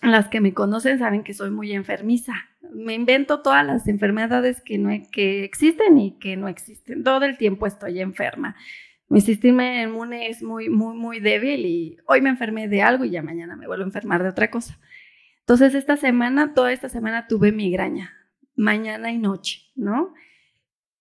las 0.00 0.28
que 0.28 0.40
me 0.40 0.54
conocen 0.54 1.00
saben 1.00 1.22
que 1.22 1.34
soy 1.34 1.50
muy 1.50 1.72
enfermiza. 1.72 2.32
Me 2.72 2.94
invento 2.94 3.42
todas 3.42 3.66
las 3.66 3.88
enfermedades 3.88 4.62
que, 4.62 4.78
no, 4.78 4.88
que 5.12 5.44
existen 5.44 5.98
y 5.98 6.18
que 6.18 6.38
no 6.38 6.48
existen. 6.48 7.04
Todo 7.04 7.26
el 7.26 7.36
tiempo 7.36 7.66
estoy 7.66 8.00
enferma. 8.00 8.56
Mi 9.10 9.20
sistema 9.20 9.82
inmune 9.82 10.28
es 10.28 10.42
muy, 10.42 10.70
muy, 10.70 10.96
muy 10.96 11.20
débil 11.20 11.66
y 11.66 11.98
hoy 12.06 12.22
me 12.22 12.30
enfermé 12.30 12.68
de 12.68 12.80
algo 12.80 13.04
y 13.04 13.10
ya 13.10 13.22
mañana 13.22 13.54
me 13.54 13.66
vuelvo 13.66 13.84
a 13.84 13.88
enfermar 13.88 14.22
de 14.22 14.30
otra 14.30 14.50
cosa. 14.50 14.78
Entonces, 15.40 15.74
esta 15.74 15.98
semana, 15.98 16.54
toda 16.54 16.72
esta 16.72 16.88
semana 16.88 17.26
tuve 17.26 17.52
migraña, 17.52 18.14
mañana 18.56 19.12
y 19.12 19.18
noche, 19.18 19.60
¿no? 19.76 20.14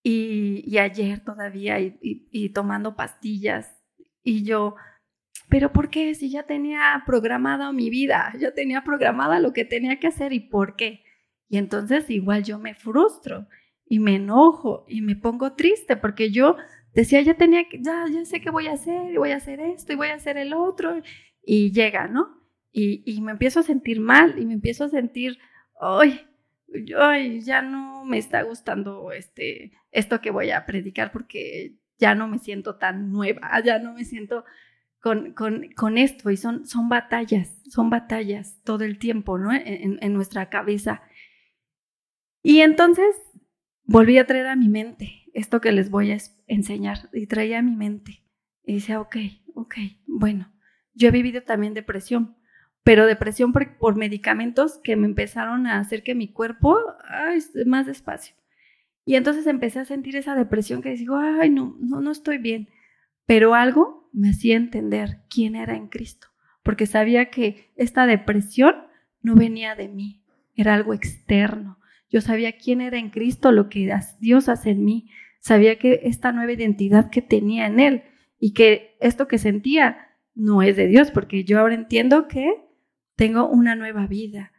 Y, 0.09 0.77
ayer 0.77 1.19
todavía, 1.19 1.81
y, 1.81 2.49
tomando 2.53 2.95
pastillas. 2.95 3.75
Y 4.23 4.45
yo, 4.45 4.75
¿pero 5.49 5.73
por 5.73 5.89
qué? 5.89 6.15
Si 6.15 6.29
ya 6.29 6.43
tenía 6.43 7.03
programada 7.05 7.73
mi 7.73 7.89
vida, 7.89 8.31
ya 8.39 8.53
tenía 8.53 8.85
programada 8.85 9.41
lo 9.41 9.51
que 9.51 9.65
tenía 9.65 9.99
que 9.99 10.07
hacer, 10.07 10.31
¿y 10.31 10.39
por 10.39 10.77
qué? 10.77 11.03
Y 11.49 11.57
entonces 11.57 12.09
igual 12.09 12.43
yo 12.43 12.57
me 12.57 12.73
frustro 12.73 13.47
y 13.85 13.99
me 13.99 14.15
enojo 14.15 14.85
y 14.87 15.01
me 15.01 15.17
pongo 15.17 15.53
triste 15.53 15.97
porque 15.97 16.31
yo 16.31 16.55
decía, 16.93 17.21
ya 17.21 17.33
tenía 17.33 17.67
que, 17.67 17.81
ya, 17.81 18.05
ya 18.09 18.23
sé 18.23 18.39
qué 18.39 18.49
voy 18.49 18.67
a 18.67 18.73
hacer, 18.73 19.11
y 19.11 19.17
voy 19.17 19.31
a 19.31 19.37
hacer 19.37 19.59
esto, 19.59 19.91
y 19.91 19.97
voy 19.97 20.07
a 20.07 20.15
hacer 20.15 20.37
el 20.37 20.53
otro, 20.53 21.01
y 21.43 21.73
llega, 21.73 22.07
¿no? 22.07 22.37
Y, 22.71 23.19
me 23.21 23.33
empiezo 23.33 23.59
a 23.59 23.63
sentir 23.63 23.99
mal 23.99 24.39
y 24.39 24.45
me 24.45 24.53
empiezo 24.53 24.85
a 24.85 24.89
sentir, 24.89 25.37
ay, 25.81 26.21
ay, 26.97 27.41
ya 27.41 27.61
no 27.61 28.05
me 28.05 28.17
está 28.17 28.43
gustando 28.43 29.11
este, 29.11 29.71
esto 29.97 30.21
que 30.21 30.31
voy 30.31 30.51
a 30.51 30.65
predicar 30.65 31.11
porque 31.11 31.75
ya 31.97 32.15
no 32.15 32.27
me 32.27 32.39
siento 32.39 32.75
tan 32.75 33.11
nueva, 33.11 33.61
ya 33.63 33.79
no 33.79 33.93
me 33.93 34.05
siento 34.05 34.45
con, 35.01 35.33
con, 35.33 35.69
con 35.75 35.97
esto. 35.97 36.29
Y 36.29 36.37
son, 36.37 36.65
son 36.65 36.89
batallas, 36.89 37.61
son 37.69 37.89
batallas 37.89 38.61
todo 38.63 38.83
el 38.83 38.99
tiempo, 38.99 39.37
¿no? 39.37 39.53
En, 39.53 39.97
en 40.01 40.13
nuestra 40.13 40.49
cabeza. 40.49 41.01
Y 42.43 42.61
entonces 42.61 43.15
volví 43.83 44.17
a 44.17 44.25
traer 44.25 44.47
a 44.47 44.55
mi 44.55 44.69
mente 44.69 45.23
esto 45.33 45.61
que 45.61 45.71
les 45.71 45.89
voy 45.89 46.11
a 46.11 46.17
enseñar 46.47 47.09
y 47.13 47.27
traía 47.27 47.59
a 47.59 47.63
mi 47.63 47.75
mente. 47.75 48.23
Y 48.63 48.75
decía, 48.75 48.99
ok, 48.99 49.15
ok, 49.55 49.75
bueno, 50.05 50.51
yo 50.93 51.07
he 51.09 51.11
vivido 51.11 51.43
también 51.43 51.73
depresión 51.73 52.37
pero 52.87 53.05
depresión 53.05 53.51
por, 53.51 53.97
medicamentos 53.97 54.79
que 54.81 54.95
me 54.95 55.07
empezaron 55.07 55.67
a 55.67 55.79
hacer 55.79 56.03
que 56.03 56.15
mi 56.15 56.31
cuerpo, 56.31 56.77
ay, 57.03 57.43
más 57.65 57.85
despacio. 57.85 58.33
Y 59.07 59.15
entonces 59.15 59.47
empecé 59.47 59.79
a 59.79 59.85
sentir 59.85 60.17
esa 60.17 60.35
depresión 60.35 60.81
que 60.81 60.93
digo, 60.93 61.15
ay, 61.15 61.49
no, 61.49 61.77
no, 61.79 62.01
no 62.01 62.11
estoy 62.11 62.39
bien. 62.39 62.67
Pero 63.25 63.55
algo 63.55 64.09
me 64.11 64.31
hacía 64.31 64.57
entender 64.57 65.21
quién 65.29 65.55
era 65.55 65.77
en 65.77 65.87
Cristo, 65.87 66.27
porque 66.61 66.85
sabía 66.87 67.29
que 67.29 67.71
esta 67.77 68.05
depresión 68.05 68.75
no 69.21 69.35
venía 69.35 69.75
de 69.75 69.87
mí, 69.87 70.25
era 70.55 70.73
algo 70.73 70.93
externo. 70.93 71.79
Yo 72.09 72.19
sabía 72.19 72.57
quién 72.57 72.81
era 72.81 72.97
en 72.97 73.09
Cristo, 73.09 73.53
lo 73.53 73.69
que 73.69 73.89
Dios 74.19 74.49
hace 74.49 74.71
en 74.71 74.83
mí. 74.83 75.09
Sabía 75.39 75.79
que 75.79 76.01
esta 76.03 76.33
nueva 76.33 76.51
identidad 76.51 77.09
que 77.09 77.21
tenía 77.21 77.65
en 77.67 77.79
Él 77.79 78.03
y 78.41 78.53
que 78.53 78.97
esto 78.99 79.29
que 79.29 79.37
sentía 79.37 80.17
no 80.35 80.61
es 80.61 80.75
de 80.75 80.87
Dios, 80.87 81.11
porque 81.11 81.45
yo 81.45 81.61
ahora 81.61 81.75
entiendo 81.75 82.27
que 82.27 82.51
tengo 83.15 83.47
una 83.47 83.77
nueva 83.77 84.05
vida, 84.05 84.51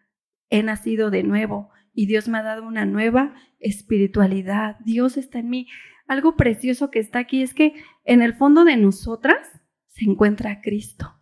he 0.48 0.62
nacido 0.62 1.10
de 1.10 1.22
nuevo 1.22 1.68
y 1.98 2.06
Dios 2.06 2.28
me 2.28 2.38
ha 2.38 2.44
dado 2.44 2.64
una 2.64 2.86
nueva 2.86 3.34
espiritualidad. 3.58 4.76
Dios 4.84 5.16
está 5.16 5.40
en 5.40 5.50
mí. 5.50 5.66
Algo 6.06 6.36
precioso 6.36 6.92
que 6.92 7.00
está 7.00 7.18
aquí 7.18 7.42
es 7.42 7.54
que 7.54 7.74
en 8.04 8.22
el 8.22 8.34
fondo 8.34 8.64
de 8.64 8.76
nosotras 8.76 9.60
se 9.88 10.04
encuentra 10.04 10.60
Cristo. 10.60 11.20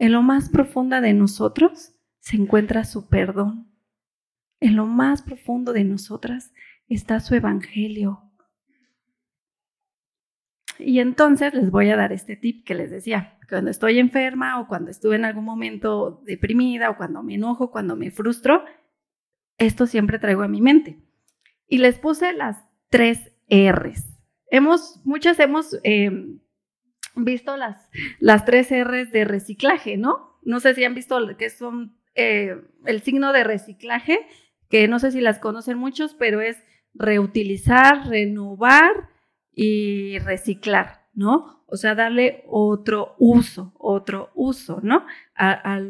En 0.00 0.10
lo 0.10 0.22
más 0.22 0.48
profundo 0.48 1.00
de 1.00 1.12
nosotros 1.12 1.94
se 2.18 2.34
encuentra 2.34 2.82
su 2.82 3.08
perdón. 3.08 3.72
En 4.58 4.74
lo 4.74 4.86
más 4.86 5.22
profundo 5.22 5.72
de 5.72 5.84
nosotras 5.84 6.52
está 6.88 7.20
su 7.20 7.36
evangelio. 7.36 8.20
Y 10.80 10.98
entonces 10.98 11.54
les 11.54 11.70
voy 11.70 11.90
a 11.90 11.96
dar 11.96 12.12
este 12.12 12.34
tip 12.34 12.66
que 12.66 12.74
les 12.74 12.90
decía 12.90 13.38
cuando 13.48 13.70
estoy 13.70 14.00
enferma 14.00 14.58
o 14.58 14.66
cuando 14.66 14.90
estuve 14.90 15.14
en 15.14 15.24
algún 15.24 15.44
momento 15.44 16.20
deprimida 16.26 16.90
o 16.90 16.96
cuando 16.96 17.22
me 17.22 17.34
enojo, 17.34 17.70
cuando 17.70 17.94
me 17.94 18.10
frustro, 18.10 18.64
esto 19.58 19.86
siempre 19.86 20.18
traigo 20.18 20.42
a 20.42 20.48
mi 20.48 20.60
mente. 20.60 20.98
Y 21.68 21.78
les 21.78 21.98
puse 21.98 22.32
las 22.32 22.64
tres 22.88 23.32
R's. 23.48 24.04
Hemos, 24.50 25.00
muchas 25.04 25.40
hemos 25.40 25.78
em, 25.82 26.40
visto 27.16 27.56
las, 27.56 27.88
las 28.20 28.44
tres 28.44 28.70
R's 28.70 29.10
de 29.12 29.24
reciclaje, 29.24 29.96
¿no? 29.96 30.38
No 30.42 30.60
sé 30.60 30.74
si 30.74 30.84
han 30.84 30.94
visto 30.94 31.18
que 31.36 31.50
son 31.50 31.96
eh, 32.14 32.56
el 32.84 33.02
signo 33.02 33.32
de 33.32 33.44
reciclaje, 33.44 34.26
que 34.70 34.88
no 34.88 34.98
sé 34.98 35.10
si 35.10 35.20
las 35.20 35.38
conocen 35.38 35.78
muchos, 35.78 36.14
pero 36.14 36.40
es 36.40 36.62
reutilizar, 36.94 38.08
renovar 38.08 39.10
y 39.52 40.18
reciclar, 40.20 41.06
¿no? 41.14 41.64
O 41.66 41.76
sea, 41.76 41.94
darle 41.94 42.44
otro 42.46 43.16
uso, 43.18 43.74
otro 43.78 44.30
uso, 44.34 44.80
¿no? 44.82 45.04
A, 45.34 45.80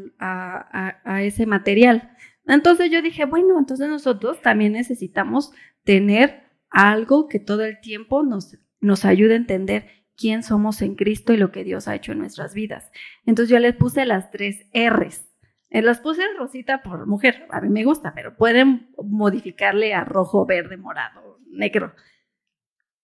ese 1.20 1.46
material. 1.46 2.16
Entonces 2.46 2.90
yo 2.90 3.02
dije, 3.02 3.24
bueno, 3.24 3.58
entonces 3.58 3.88
nosotros 3.88 4.40
también 4.40 4.72
necesitamos 4.72 5.52
tener 5.84 6.44
algo 6.70 7.28
que 7.28 7.38
todo 7.38 7.64
el 7.64 7.80
tiempo 7.80 8.22
nos, 8.22 8.56
nos 8.80 9.04
ayude 9.04 9.34
a 9.34 9.38
entender 9.38 9.88
quién 10.16 10.42
somos 10.42 10.82
en 10.82 10.94
Cristo 10.94 11.32
y 11.32 11.36
lo 11.36 11.52
que 11.52 11.64
Dios 11.64 11.88
ha 11.88 11.94
hecho 11.94 12.12
en 12.12 12.18
nuestras 12.18 12.54
vidas. 12.54 12.90
Entonces 13.24 13.50
yo 13.50 13.58
les 13.58 13.74
puse 13.74 14.06
las 14.06 14.30
tres 14.30 14.66
R's. 14.72 15.24
Eh, 15.70 15.82
las 15.82 16.00
puse 16.00 16.22
en 16.22 16.36
rosita 16.38 16.82
por 16.82 17.06
mujer, 17.06 17.46
a 17.50 17.60
mí 17.60 17.68
me 17.68 17.84
gusta, 17.84 18.14
pero 18.14 18.36
pueden 18.36 18.90
modificarle 19.02 19.94
a 19.94 20.04
rojo, 20.04 20.46
verde, 20.46 20.76
morado, 20.76 21.40
negro. 21.50 21.92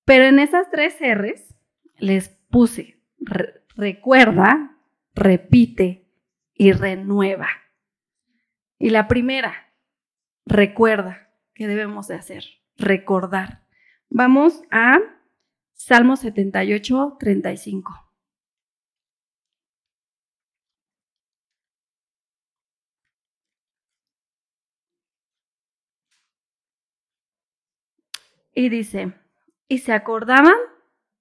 Pero 0.05 0.25
en 0.25 0.39
esas 0.39 0.71
tres 0.71 0.97
R's 1.01 1.55
les 1.99 2.29
puse 2.29 3.03
recuerda, 3.77 4.77
repite 5.15 6.07
y 6.55 6.73
renueva. 6.73 7.49
Y 8.83 8.91
la 8.91 9.07
primera, 9.07 9.73
recuerda, 10.45 11.31
¿qué 11.55 11.69
debemos 11.69 12.09
de 12.09 12.17
hacer? 12.17 12.43
Recordar. 12.77 13.63
Vamos 14.11 14.65
a 14.73 14.99
Salmo 15.73 16.17
78, 16.17 17.17
35. 17.21 18.13
Y 28.53 28.69
dice, 28.69 29.15
y 29.69 29.79
se 29.79 29.93
acordaban 29.93 30.57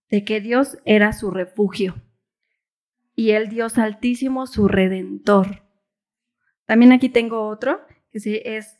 de 0.10 0.26
que 0.26 0.42
Dios 0.42 0.80
era 0.84 1.14
su 1.14 1.30
refugio 1.30 1.94
y 3.14 3.34
el 3.34 3.50
Dios 3.50 3.78
altísimo 3.78 4.48
su 4.48 4.68
redentor. 4.68 5.71
También 6.72 6.94
aquí 6.94 7.10
tengo 7.10 7.50
otro, 7.50 7.86
que 8.12 8.42
es, 8.46 8.80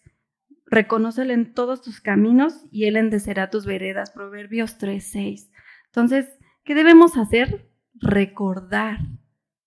reconócelo 0.66 1.34
en 1.34 1.54
todos 1.54 1.82
tus 1.82 2.00
caminos 2.00 2.66
y 2.72 2.86
él 2.86 2.96
endecerá 2.96 3.50
tus 3.50 3.66
veredas. 3.66 4.12
Proverbios 4.12 4.80
3.6. 4.80 5.52
Entonces, 5.88 6.40
¿qué 6.64 6.74
debemos 6.74 7.18
hacer? 7.18 7.70
Recordar 7.96 9.00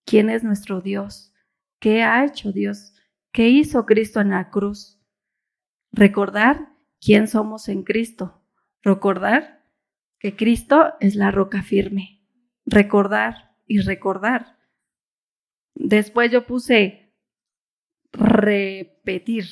quién 0.06 0.30
es 0.30 0.42
nuestro 0.42 0.80
Dios, 0.80 1.34
qué 1.80 2.02
ha 2.02 2.24
hecho 2.24 2.50
Dios, 2.50 2.94
qué 3.30 3.50
hizo 3.50 3.84
Cristo 3.84 4.22
en 4.22 4.30
la 4.30 4.48
cruz. 4.48 4.98
Recordar 5.92 6.70
quién 7.02 7.28
somos 7.28 7.68
en 7.68 7.82
Cristo. 7.82 8.42
Recordar 8.80 9.66
que 10.18 10.34
Cristo 10.34 10.94
es 11.00 11.14
la 11.14 11.30
roca 11.30 11.62
firme. 11.62 12.26
Recordar 12.64 13.54
y 13.66 13.80
recordar. 13.80 14.56
Después 15.74 16.32
yo 16.32 16.46
puse 16.46 17.03
repetir. 18.14 19.44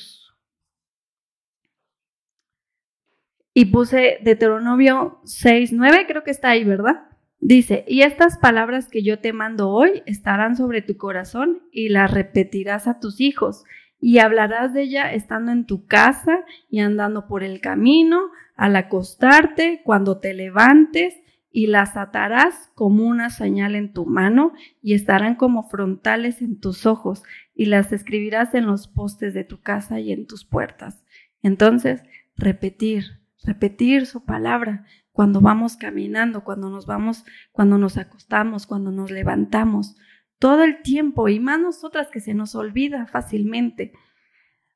Y 3.53 3.65
puse 3.65 4.17
Deuteronomio 4.23 5.21
6, 5.25 5.73
9, 5.73 6.05
creo 6.07 6.23
que 6.23 6.31
está 6.31 6.49
ahí, 6.49 6.63
¿verdad? 6.63 7.07
Dice, 7.39 7.83
y 7.87 8.01
estas 8.01 8.37
palabras 8.37 8.87
que 8.87 9.03
yo 9.03 9.19
te 9.19 9.33
mando 9.33 9.69
hoy 9.69 10.01
estarán 10.05 10.55
sobre 10.55 10.81
tu 10.81 10.97
corazón 10.97 11.61
y 11.71 11.89
las 11.89 12.09
repetirás 12.09 12.87
a 12.87 12.99
tus 12.99 13.19
hijos 13.19 13.65
y 13.99 14.19
hablarás 14.19 14.73
de 14.73 14.83
ella 14.83 15.13
estando 15.13 15.51
en 15.51 15.65
tu 15.65 15.85
casa 15.85 16.45
y 16.69 16.79
andando 16.79 17.27
por 17.27 17.43
el 17.43 17.61
camino, 17.61 18.31
al 18.55 18.75
acostarte, 18.75 19.81
cuando 19.83 20.19
te 20.19 20.33
levantes, 20.33 21.15
y 21.55 21.67
las 21.67 21.95
atarás 21.95 22.71
como 22.73 23.05
una 23.05 23.29
señal 23.29 23.75
en 23.75 23.93
tu 23.93 24.07
mano 24.07 24.53
y 24.81 24.95
estarán 24.95 25.35
como 25.35 25.69
frontales 25.69 26.41
en 26.41 26.59
tus 26.59 26.87
ojos 26.87 27.21
y 27.53 27.67
las 27.67 27.93
escribirás 27.93 28.55
en 28.55 28.65
los 28.65 28.87
postes 28.87 29.35
de 29.35 29.43
tu 29.43 29.61
casa 29.61 29.99
y 29.99 30.11
en 30.11 30.25
tus 30.25 30.45
puertas. 30.45 31.03
Entonces, 31.43 32.01
repetir, 32.35 33.05
repetir 33.43 34.07
su 34.07 34.25
palabra 34.25 34.87
cuando 35.11 35.41
vamos 35.41 35.77
caminando, 35.77 36.43
cuando 36.43 36.71
nos 36.71 36.87
vamos, 36.87 37.23
cuando 37.51 37.77
nos 37.77 37.97
acostamos, 37.97 38.65
cuando 38.65 38.91
nos 38.91 39.11
levantamos, 39.11 39.95
todo 40.39 40.63
el 40.63 40.81
tiempo 40.81 41.29
y 41.29 41.39
más 41.39 41.59
nosotras 41.59 42.09
que 42.09 42.19
se 42.19 42.33
nos 42.33 42.55
olvida 42.55 43.05
fácilmente. 43.05 43.93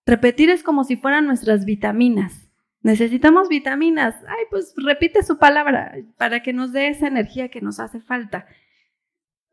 Repetir 0.05 0.51
es 0.51 0.61
como 0.61 0.83
si 0.83 0.95
fueran 0.95 1.25
nuestras 1.25 1.65
vitaminas. 1.65 2.46
Necesitamos 2.87 3.49
vitaminas. 3.49 4.15
Ay, 4.29 4.45
pues 4.49 4.73
repite 4.77 5.21
su 5.21 5.37
palabra 5.37 5.93
para 6.17 6.41
que 6.41 6.53
nos 6.53 6.71
dé 6.71 6.87
esa 6.87 7.07
energía 7.07 7.49
que 7.49 7.59
nos 7.59 7.81
hace 7.81 7.99
falta. 7.99 8.45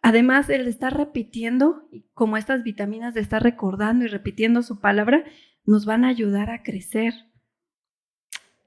Además, 0.03 0.49
el 0.51 0.68
estar 0.68 0.97
repitiendo, 0.97 1.88
como 2.12 2.37
estas 2.37 2.62
vitaminas 2.62 3.12
de 3.12 3.23
estar 3.23 3.42
recordando 3.42 4.05
y 4.05 4.07
repitiendo 4.07 4.62
su 4.62 4.79
palabra, 4.79 5.25
nos 5.64 5.85
van 5.85 6.05
a 6.05 6.11
ayudar 6.11 6.49
a 6.49 6.62
crecer. 6.62 7.12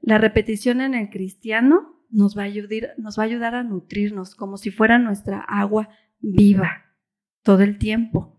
La 0.01 0.17
repetición 0.17 0.81
en 0.81 0.95
el 0.95 1.11
cristiano 1.11 2.03
nos 2.09 2.37
va 2.37 2.41
a 2.41 2.47
ayudar, 2.47 2.93
nos 2.97 3.17
va 3.17 3.23
a, 3.23 3.27
ayudar 3.27 3.55
a 3.55 3.63
nutrirnos 3.63 4.35
como 4.35 4.57
si 4.57 4.69
fuera 4.69 4.99
nuestra 4.99 5.39
agua 5.39 5.87
viva 6.19 6.87
todo 7.41 7.63
el 7.63 7.77
tiempo. 7.77 8.37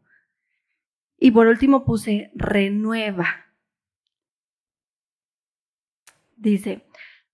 Y 1.16 1.30
por 1.30 1.46
último 1.46 1.86
puse 1.86 2.32
renueva. 2.34 3.47
Dice, 6.48 6.84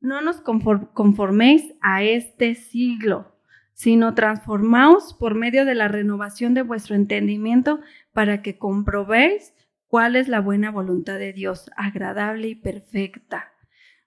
no 0.01 0.21
nos 0.21 0.41
conforméis 0.41 1.75
a 1.81 2.03
este 2.03 2.55
siglo, 2.55 3.39
sino 3.73 4.15
transformaos 4.15 5.15
por 5.15 5.35
medio 5.35 5.65
de 5.65 5.75
la 5.75 5.89
renovación 5.89 6.55
de 6.55 6.63
vuestro 6.63 6.95
entendimiento 6.95 7.81
para 8.13 8.43
que 8.43 8.59
comprobéis 8.59 9.55
cuál 9.87 10.17
es 10.17 10.29
la 10.29 10.41
buena 10.41 10.71
voluntad 10.71 11.19
de 11.19 11.33
Dios, 11.33 11.71
agradable 11.77 12.49
y 12.49 12.55
perfecta. 12.55 13.53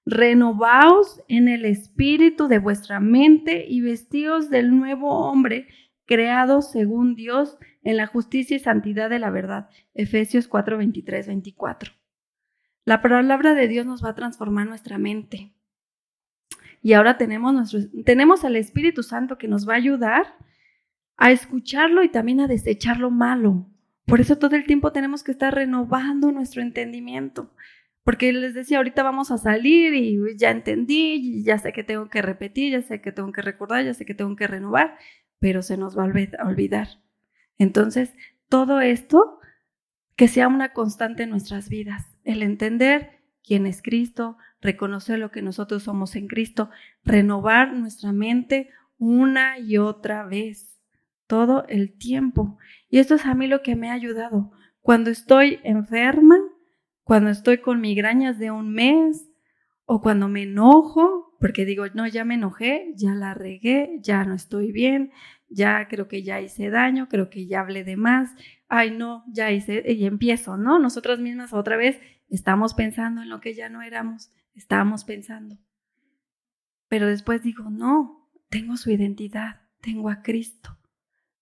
Renovaos 0.05 1.21
en 1.27 1.47
el 1.47 1.65
espíritu 1.65 2.47
de 2.47 2.59
vuestra 2.59 2.99
mente 2.99 3.65
y 3.67 3.81
vestíos 3.81 4.49
del 4.49 4.77
nuevo 4.77 5.09
hombre, 5.09 5.67
creado 6.05 6.61
según 6.61 7.15
Dios 7.15 7.57
en 7.83 7.97
la 7.97 8.07
justicia 8.07 8.55
y 8.55 8.59
santidad 8.59 9.09
de 9.09 9.19
la 9.19 9.29
verdad. 9.29 9.69
Efesios 9.93 10.47
4, 10.47 10.77
23, 10.77 11.27
24. 11.27 11.91
La 12.87 13.01
palabra 13.01 13.53
de 13.53 13.67
Dios 13.67 13.85
nos 13.85 14.01
va 14.01 14.11
a 14.11 14.15
transformar 14.15 14.65
nuestra 14.65 14.97
mente. 14.97 15.51
Y 16.81 16.93
ahora 16.93 17.17
tenemos, 17.17 17.53
nuestro, 17.53 17.81
tenemos 18.05 18.45
al 18.45 18.55
Espíritu 18.55 19.03
Santo 19.03 19.37
que 19.37 19.49
nos 19.49 19.67
va 19.67 19.73
a 19.73 19.75
ayudar 19.75 20.37
a 21.17 21.31
escucharlo 21.31 22.01
y 22.01 22.07
también 22.07 22.39
a 22.39 22.47
desechar 22.47 22.97
lo 23.01 23.11
malo. 23.11 23.67
Por 24.05 24.21
eso 24.21 24.37
todo 24.37 24.55
el 24.55 24.65
tiempo 24.65 24.93
tenemos 24.93 25.21
que 25.21 25.33
estar 25.33 25.53
renovando 25.53 26.31
nuestro 26.31 26.61
entendimiento. 26.61 27.51
Porque 28.05 28.31
les 28.31 28.53
decía, 28.53 28.77
ahorita 28.77 29.03
vamos 29.03 29.31
a 29.31 29.37
salir 29.37 29.93
y 29.93 30.37
ya 30.37 30.51
entendí, 30.51 31.43
ya 31.43 31.57
sé 31.57 31.73
que 31.73 31.83
tengo 31.83 32.07
que 32.07 32.21
repetir, 32.21 32.71
ya 32.71 32.81
sé 32.81 33.01
que 33.01 33.11
tengo 33.11 33.33
que 33.33 33.41
recordar, 33.41 33.83
ya 33.83 33.93
sé 33.93 34.05
que 34.05 34.13
tengo 34.13 34.33
que 34.37 34.47
renovar, 34.47 34.97
pero 35.39 35.61
se 35.61 35.75
nos 35.75 35.97
va 35.97 36.03
a 36.03 36.47
olvidar. 36.47 36.87
Entonces, 37.57 38.13
todo 38.47 38.79
esto 38.79 39.41
que 40.15 40.29
sea 40.29 40.47
una 40.47 40.71
constante 40.71 41.23
en 41.23 41.31
nuestras 41.31 41.67
vidas, 41.67 42.16
el 42.27 42.43
entender 42.43 43.21
quién 43.43 43.65
es 43.65 43.81
Cristo, 43.81 44.37
reconocer 44.61 45.17
lo 45.17 45.31
que 45.31 45.41
nosotros 45.41 45.83
somos 45.83 46.15
en 46.15 46.27
Cristo, 46.27 46.69
renovar 47.03 47.73
nuestra 47.73 48.11
mente 48.11 48.69
una 48.97 49.59
y 49.59 49.77
otra 49.77 50.25
vez, 50.25 50.79
todo 51.27 51.65
el 51.67 51.97
tiempo. 51.97 52.57
Y 52.89 52.99
esto 52.99 53.15
es 53.15 53.25
a 53.25 53.33
mí 53.33 53.47
lo 53.47 53.61
que 53.61 53.75
me 53.75 53.89
ha 53.89 53.93
ayudado. 53.93 54.51
Cuando 54.81 55.09
estoy 55.09 55.59
enferma, 55.63 56.37
cuando 57.03 57.29
estoy 57.29 57.59
con 57.59 57.79
migrañas 57.79 58.39
de 58.39 58.51
un 58.51 58.73
mes 58.73 59.29
o 59.85 60.01
cuando 60.01 60.27
me 60.27 60.43
enojo, 60.43 61.37
porque 61.39 61.65
digo, 61.65 61.85
no, 61.93 62.07
ya 62.07 62.25
me 62.25 62.33
enojé, 62.33 62.91
ya 62.95 63.13
la 63.13 63.33
regué, 63.33 63.99
ya 64.01 64.25
no 64.25 64.33
estoy 64.33 64.71
bien, 64.71 65.11
ya 65.49 65.87
creo 65.87 66.07
que 66.07 66.23
ya 66.23 66.41
hice 66.41 66.69
daño, 66.69 67.07
creo 67.07 67.29
que 67.29 67.47
ya 67.47 67.61
hablé 67.61 67.85
de 67.85 67.95
más, 67.95 68.33
ay 68.67 68.91
no, 68.91 69.23
ya 69.31 69.51
hice, 69.51 69.83
y 69.93 70.05
empiezo, 70.05 70.57
¿no? 70.57 70.79
Nosotras 70.79 71.19
mismas 71.19 71.53
otra 71.53 71.77
vez 71.77 71.99
estamos 72.29 72.73
pensando 72.73 73.21
en 73.21 73.29
lo 73.29 73.39
que 73.39 73.53
ya 73.53 73.69
no 73.69 73.81
éramos, 73.81 74.31
estábamos 74.55 75.03
pensando. 75.03 75.57
Pero 76.87 77.07
después 77.07 77.43
digo, 77.43 77.69
no, 77.69 78.29
tengo 78.49 78.77
su 78.77 78.91
identidad, 78.91 79.61
tengo 79.81 80.09
a 80.09 80.21
Cristo. 80.21 80.77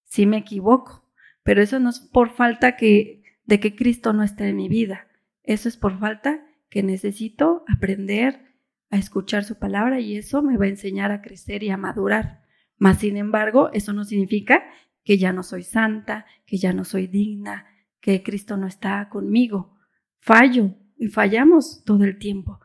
Sí 0.03 0.25
me 0.25 0.37
equivoco, 0.37 1.09
pero 1.43 1.61
eso 1.61 1.79
no 1.79 1.89
es 1.89 1.99
por 1.99 2.31
falta 2.31 2.75
que, 2.75 3.23
de 3.45 3.59
que 3.59 3.75
Cristo 3.75 4.13
no 4.13 4.23
esté 4.23 4.49
en 4.49 4.55
mi 4.55 4.69
vida, 4.69 5.07
eso 5.43 5.69
es 5.69 5.77
por 5.77 5.99
falta 5.99 6.45
que 6.69 6.83
necesito 6.83 7.63
aprender 7.67 8.55
a 8.89 8.97
escuchar 8.97 9.43
su 9.43 9.57
palabra 9.57 9.99
y 9.99 10.17
eso 10.17 10.41
me 10.41 10.57
va 10.57 10.65
a 10.65 10.69
enseñar 10.69 11.11
a 11.11 11.21
crecer 11.21 11.63
y 11.63 11.69
a 11.69 11.77
madurar 11.77 12.43
Mas, 12.77 12.99
sin 12.99 13.17
embargo, 13.17 13.69
eso 13.71 13.93
no 13.93 14.03
significa 14.03 14.63
que 15.03 15.17
ya 15.17 15.31
no 15.31 15.43
soy 15.43 15.63
santa, 15.63 16.25
que 16.45 16.57
ya 16.57 16.73
no 16.73 16.83
soy 16.83 17.07
digna, 17.07 17.67
que 18.01 18.23
Cristo 18.23 18.57
no 18.57 18.67
está 18.67 19.07
conmigo. 19.09 19.74
Fallo 20.25 20.73
y 20.97 21.09
fallamos 21.09 21.83
todo 21.85 22.03
el 22.03 22.17
tiempo, 22.17 22.59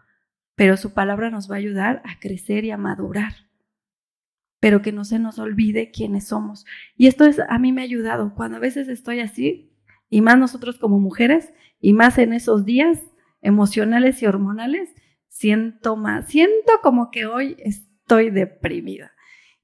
pero 0.55 0.79
su 0.79 0.95
palabra 0.95 1.29
nos 1.29 1.51
va 1.51 1.57
a 1.57 1.59
ayudar 1.59 2.01
a 2.07 2.19
crecer 2.19 2.65
y 2.65 2.71
a 2.71 2.79
madurar. 2.79 3.35
Pero 4.61 4.81
que 4.81 4.93
no 4.93 5.05
se 5.05 5.19
nos 5.19 5.39
olvide 5.39 5.91
quiénes 5.91 6.29
somos. 6.29 6.65
Y 6.97 7.07
esto 7.07 7.27
es, 7.27 7.39
a 7.39 7.59
mí 7.59 7.73
me 7.73 7.83
ha 7.83 7.85
ayudado. 7.85 8.35
Cuando 8.35 8.57
a 8.57 8.61
veces 8.61 8.89
estoy 8.89 9.21
así, 9.21 9.75
y 10.09 10.23
más 10.23 10.39
nosotros 10.39 10.79
como 10.79 10.99
mujeres, 10.99 11.53
y 11.81 11.93
más 11.93 12.17
en 12.17 12.33
esos 12.33 12.65
días 12.65 12.99
emocionales 13.43 14.23
y 14.23 14.27
hormonales, 14.27 14.95
siento 15.29 15.97
más, 15.97 16.29
siento 16.29 16.73
como 16.83 17.11
que 17.11 17.27
hoy 17.27 17.57
estoy 17.59 18.31
deprimida. 18.31 19.13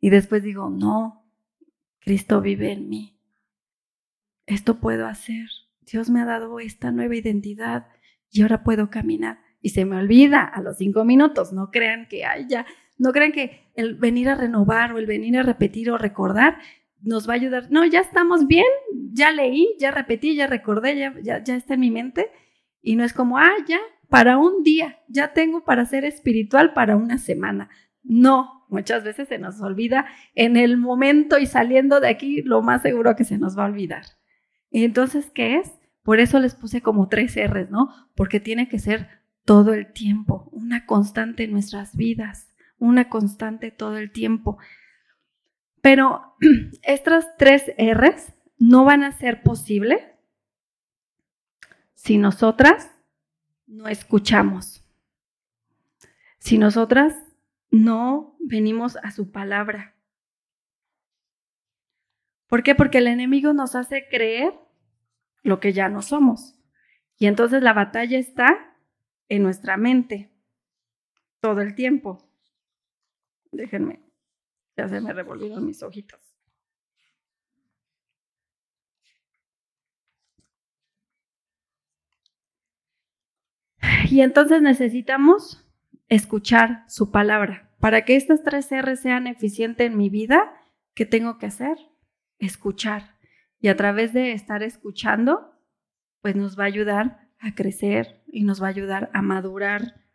Y 0.00 0.10
después 0.10 0.42
digo, 0.42 0.68
no, 0.68 1.26
Cristo 2.00 2.42
vive 2.42 2.72
en 2.72 2.90
mí. 2.90 3.18
Esto 4.44 4.80
puedo 4.80 5.06
hacer. 5.06 5.48
Dios 5.90 6.10
me 6.10 6.20
ha 6.20 6.24
dado 6.24 6.58
esta 6.60 6.90
nueva 6.90 7.16
identidad 7.16 7.86
y 8.30 8.42
ahora 8.42 8.62
puedo 8.64 8.90
caminar. 8.90 9.38
Y 9.60 9.70
se 9.70 9.84
me 9.84 9.96
olvida 9.96 10.42
a 10.42 10.60
los 10.60 10.78
cinco 10.78 11.04
minutos. 11.04 11.52
No 11.52 11.70
crean 11.70 12.06
que, 12.08 12.24
ay, 12.24 12.46
ya, 12.48 12.66
no 12.98 13.12
crean 13.12 13.32
que 13.32 13.70
el 13.74 13.94
venir 13.94 14.28
a 14.28 14.34
renovar 14.34 14.92
o 14.92 14.98
el 14.98 15.06
venir 15.06 15.38
a 15.38 15.42
repetir 15.42 15.90
o 15.90 15.98
recordar 15.98 16.58
nos 17.02 17.28
va 17.28 17.34
a 17.34 17.36
ayudar. 17.36 17.70
No, 17.70 17.84
ya 17.84 18.00
estamos 18.00 18.46
bien, 18.46 18.66
ya 19.12 19.30
leí, 19.30 19.76
ya 19.78 19.90
repetí, 19.90 20.34
ya 20.34 20.46
recordé, 20.46 20.96
ya, 20.96 21.14
ya, 21.22 21.42
ya 21.42 21.56
está 21.56 21.74
en 21.74 21.80
mi 21.80 21.90
mente. 21.90 22.30
Y 22.82 22.96
no 22.96 23.04
es 23.04 23.12
como, 23.12 23.38
ah, 23.38 23.54
ya, 23.66 23.78
para 24.08 24.38
un 24.38 24.62
día, 24.62 24.98
ya 25.08 25.32
tengo 25.32 25.64
para 25.64 25.84
ser 25.84 26.04
espiritual 26.04 26.72
para 26.72 26.96
una 26.96 27.18
semana. 27.18 27.68
No, 28.02 28.66
muchas 28.68 29.04
veces 29.04 29.28
se 29.28 29.38
nos 29.38 29.60
olvida 29.60 30.06
en 30.34 30.56
el 30.56 30.76
momento 30.76 31.38
y 31.38 31.46
saliendo 31.46 32.00
de 32.00 32.08
aquí, 32.08 32.42
lo 32.42 32.62
más 32.62 32.82
seguro 32.82 33.16
que 33.16 33.24
se 33.24 33.38
nos 33.38 33.58
va 33.58 33.64
a 33.64 33.68
olvidar. 33.68 34.04
Entonces, 34.70 35.30
¿qué 35.30 35.56
es? 35.56 35.72
Por 36.02 36.20
eso 36.20 36.38
les 36.38 36.54
puse 36.54 36.82
como 36.82 37.08
tres 37.08 37.36
R's, 37.36 37.70
¿no? 37.70 37.88
Porque 38.14 38.40
tiene 38.40 38.68
que 38.68 38.78
ser 38.78 39.08
todo 39.44 39.74
el 39.74 39.92
tiempo, 39.92 40.48
una 40.52 40.86
constante 40.86 41.44
en 41.44 41.52
nuestras 41.52 41.96
vidas, 41.96 42.48
una 42.78 43.08
constante 43.08 43.70
todo 43.70 43.96
el 43.96 44.10
tiempo. 44.10 44.58
Pero 45.80 46.36
estas 46.82 47.36
tres 47.36 47.64
R's 47.78 48.32
no 48.58 48.84
van 48.84 49.02
a 49.04 49.12
ser 49.12 49.42
posibles 49.42 50.00
si 51.94 52.18
nosotras 52.18 52.92
no 53.66 53.88
escuchamos, 53.88 54.84
si 56.38 56.56
nosotras 56.56 57.16
no 57.72 58.36
venimos 58.38 58.96
a 59.02 59.10
su 59.10 59.32
palabra. 59.32 59.95
¿Por 62.48 62.62
qué? 62.62 62.74
Porque 62.74 62.98
el 62.98 63.08
enemigo 63.08 63.52
nos 63.52 63.74
hace 63.74 64.08
creer 64.08 64.54
lo 65.42 65.60
que 65.60 65.72
ya 65.72 65.88
no 65.88 66.02
somos. 66.02 66.58
Y 67.18 67.26
entonces 67.26 67.62
la 67.62 67.72
batalla 67.72 68.18
está 68.18 68.76
en 69.28 69.42
nuestra 69.42 69.76
mente 69.76 70.30
todo 71.40 71.60
el 71.60 71.74
tiempo. 71.74 72.28
Déjenme, 73.52 74.02
ya 74.76 74.88
se 74.88 75.00
me 75.00 75.12
revolvieron 75.12 75.64
mis 75.64 75.82
ojitos. 75.82 76.20
Y 84.10 84.20
entonces 84.20 84.62
necesitamos 84.62 85.64
escuchar 86.08 86.84
su 86.88 87.10
palabra. 87.10 87.70
Para 87.80 88.04
que 88.04 88.16
estas 88.16 88.42
tres 88.42 88.70
R 88.70 88.96
sean 88.96 89.26
eficientes 89.26 89.86
en 89.86 89.96
mi 89.96 90.08
vida, 90.08 90.54
¿qué 90.94 91.06
tengo 91.06 91.38
que 91.38 91.46
hacer? 91.46 91.76
Escuchar. 92.38 93.16
Y 93.60 93.68
a 93.68 93.76
través 93.76 94.12
de 94.12 94.32
estar 94.32 94.62
escuchando, 94.62 95.52
pues 96.20 96.36
nos 96.36 96.58
va 96.58 96.64
a 96.64 96.68
ayudar 96.68 97.30
a 97.38 97.54
crecer 97.54 98.22
y 98.28 98.44
nos 98.44 98.62
va 98.62 98.66
a 98.66 98.70
ayudar 98.70 99.10
a 99.12 99.22
madurar. 99.22 100.06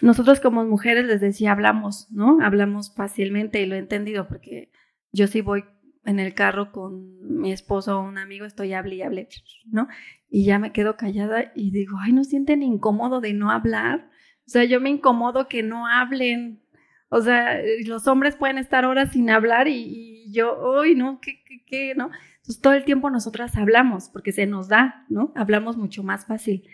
Nosotros 0.00 0.40
como 0.40 0.64
mujeres, 0.64 1.06
les 1.06 1.20
decía, 1.20 1.52
hablamos, 1.52 2.10
¿no? 2.10 2.38
Hablamos 2.42 2.94
fácilmente 2.94 3.60
y 3.62 3.66
lo 3.66 3.74
he 3.74 3.78
entendido 3.78 4.28
porque 4.28 4.70
yo 5.12 5.26
sí 5.26 5.40
voy 5.40 5.64
en 6.04 6.20
el 6.20 6.34
carro 6.34 6.72
con 6.72 7.40
mi 7.40 7.52
esposo 7.52 7.98
o 7.98 8.02
un 8.02 8.18
amigo, 8.18 8.44
estoy 8.44 8.74
hable 8.74 8.96
y 8.96 9.02
hable, 9.02 9.28
¿no? 9.66 9.88
Y 10.28 10.44
ya 10.44 10.58
me 10.58 10.72
quedo 10.72 10.96
callada 10.96 11.52
y 11.54 11.70
digo, 11.70 11.96
ay, 12.00 12.12
¿no 12.12 12.24
sienten 12.24 12.62
incómodo 12.62 13.20
de 13.20 13.32
no 13.32 13.50
hablar? 13.50 14.10
O 14.46 14.50
sea, 14.50 14.64
yo 14.64 14.80
me 14.80 14.90
incomodo 14.90 15.48
que 15.48 15.62
no 15.62 15.86
hablen. 15.86 16.62
O 17.08 17.20
sea, 17.20 17.60
los 17.86 18.06
hombres 18.06 18.36
pueden 18.36 18.58
estar 18.58 18.84
horas 18.84 19.12
sin 19.12 19.30
hablar 19.30 19.68
y, 19.68 20.13
yo, 20.30 20.80
ay, 20.80 20.94
no, 20.94 21.20
¿qué, 21.20 21.42
qué, 21.44 21.64
qué, 21.64 21.94
no? 21.94 22.10
Entonces, 22.36 22.60
todo 22.60 22.74
el 22.74 22.84
tiempo 22.84 23.08
nosotras 23.08 23.56
hablamos 23.56 24.10
porque 24.10 24.32
se 24.32 24.46
nos 24.46 24.68
da, 24.68 25.06
¿no? 25.08 25.32
Hablamos 25.34 25.76
mucho 25.76 26.02
más 26.02 26.26
fácil. 26.26 26.68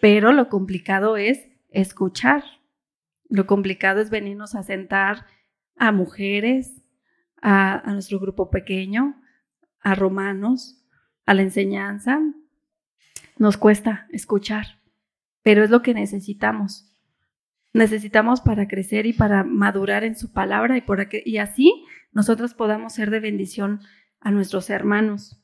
Pero 0.00 0.32
lo 0.32 0.48
complicado 0.48 1.16
es 1.16 1.48
escuchar. 1.70 2.44
Lo 3.28 3.46
complicado 3.46 4.00
es 4.00 4.10
venirnos 4.10 4.54
a 4.54 4.62
sentar 4.62 5.26
a 5.76 5.92
mujeres, 5.92 6.82
a, 7.40 7.82
nuestro 7.92 8.18
grupo 8.18 8.50
pequeño, 8.50 9.20
a 9.80 9.94
romanos, 9.94 10.84
a 11.24 11.34
la 11.34 11.42
enseñanza. 11.42 12.20
Nos 13.38 13.56
cuesta 13.56 14.06
escuchar, 14.10 14.80
pero 15.42 15.64
es 15.64 15.70
lo 15.70 15.82
que 15.82 15.94
necesitamos. 15.94 16.92
Necesitamos 17.72 18.40
para 18.40 18.68
crecer 18.68 19.06
y 19.06 19.12
para 19.12 19.44
madurar 19.44 20.04
en 20.04 20.16
su 20.16 20.32
palabra 20.32 20.76
y, 20.76 20.80
por 20.80 21.06
y 21.24 21.38
así 21.38 21.84
nosotros 22.16 22.54
podamos 22.54 22.94
ser 22.94 23.10
de 23.10 23.20
bendición 23.20 23.80
a 24.20 24.30
nuestros 24.30 24.70
hermanos. 24.70 25.40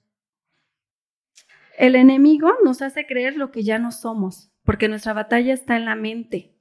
El 1.78 1.94
enemigo 1.94 2.50
nos 2.64 2.82
hace 2.82 3.06
creer 3.06 3.37
lo 3.37 3.50
que 3.50 3.62
ya 3.62 3.78
no 3.78 3.92
somos, 3.92 4.52
porque 4.64 4.88
nuestra 4.88 5.12
batalla 5.12 5.54
está 5.54 5.76
en 5.76 5.85
la 5.85 5.94
mente, 5.94 6.56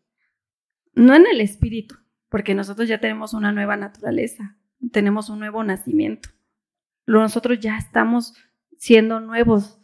no 0.94 1.16
en 1.16 1.26
el 1.26 1.42
espíritu, 1.42 1.96
porque 2.30 2.54
nosotros 2.54 2.88
ya 2.88 3.00
tenemos 3.00 3.34
una 3.34 3.52
nueva 3.52 3.76
naturaleza 3.76 4.58
tenemos 4.90 5.30
un 5.30 5.40
nuevo 5.40 5.64
nacimiento. 5.64 6.30
Nosotros 7.06 7.60
ya 7.60 7.78
estamos 7.78 8.34
siendo 8.78 9.20
nuevos, 9.20 9.80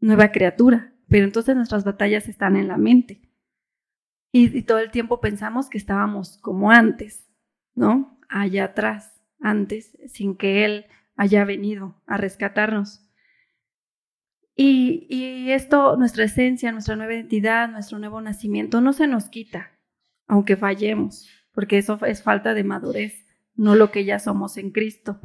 nueva 0.00 0.32
criatura, 0.32 0.92
pero 1.08 1.24
entonces 1.24 1.54
nuestras 1.54 1.84
batallas 1.84 2.28
están 2.28 2.56
en 2.56 2.68
la 2.68 2.76
mente. 2.76 3.22
Y, 4.32 4.62
todo 4.62 4.78
el 4.78 4.90
tiempo 4.90 5.20
pensamos 5.20 5.68
que 5.68 5.78
estábamos 5.78 6.38
como 6.38 6.70
antes, 6.70 7.28
¿no? 7.74 8.18
Allá 8.28 8.64
atrás, 8.64 9.19
antes, 9.40 9.96
sin 10.06 10.36
que 10.36 10.64
Él 10.64 10.86
haya 11.16 11.44
venido 11.44 12.00
a 12.06 12.16
rescatarnos. 12.16 13.06
Y, 14.56 15.50
esto, 15.50 15.96
nuestra 15.96 16.24
esencia, 16.24 16.70
nuestra 16.70 16.94
nueva 16.94 17.14
identidad, 17.14 17.68
nuestro 17.68 17.98
nuevo 17.98 18.20
nacimiento, 18.20 18.80
no 18.80 18.92
se 18.92 19.06
nos 19.06 19.28
quita, 19.28 19.70
aunque 20.26 20.56
fallemos, 20.56 21.28
porque 21.52 21.78
eso 21.78 21.98
es 22.04 22.22
falta 22.22 22.54
de 22.54 22.64
madurez 22.64 23.26
no 23.60 23.74
lo 23.74 23.90
que 23.90 24.06
ya 24.06 24.18
somos 24.18 24.56
en 24.56 24.70
Cristo. 24.70 25.20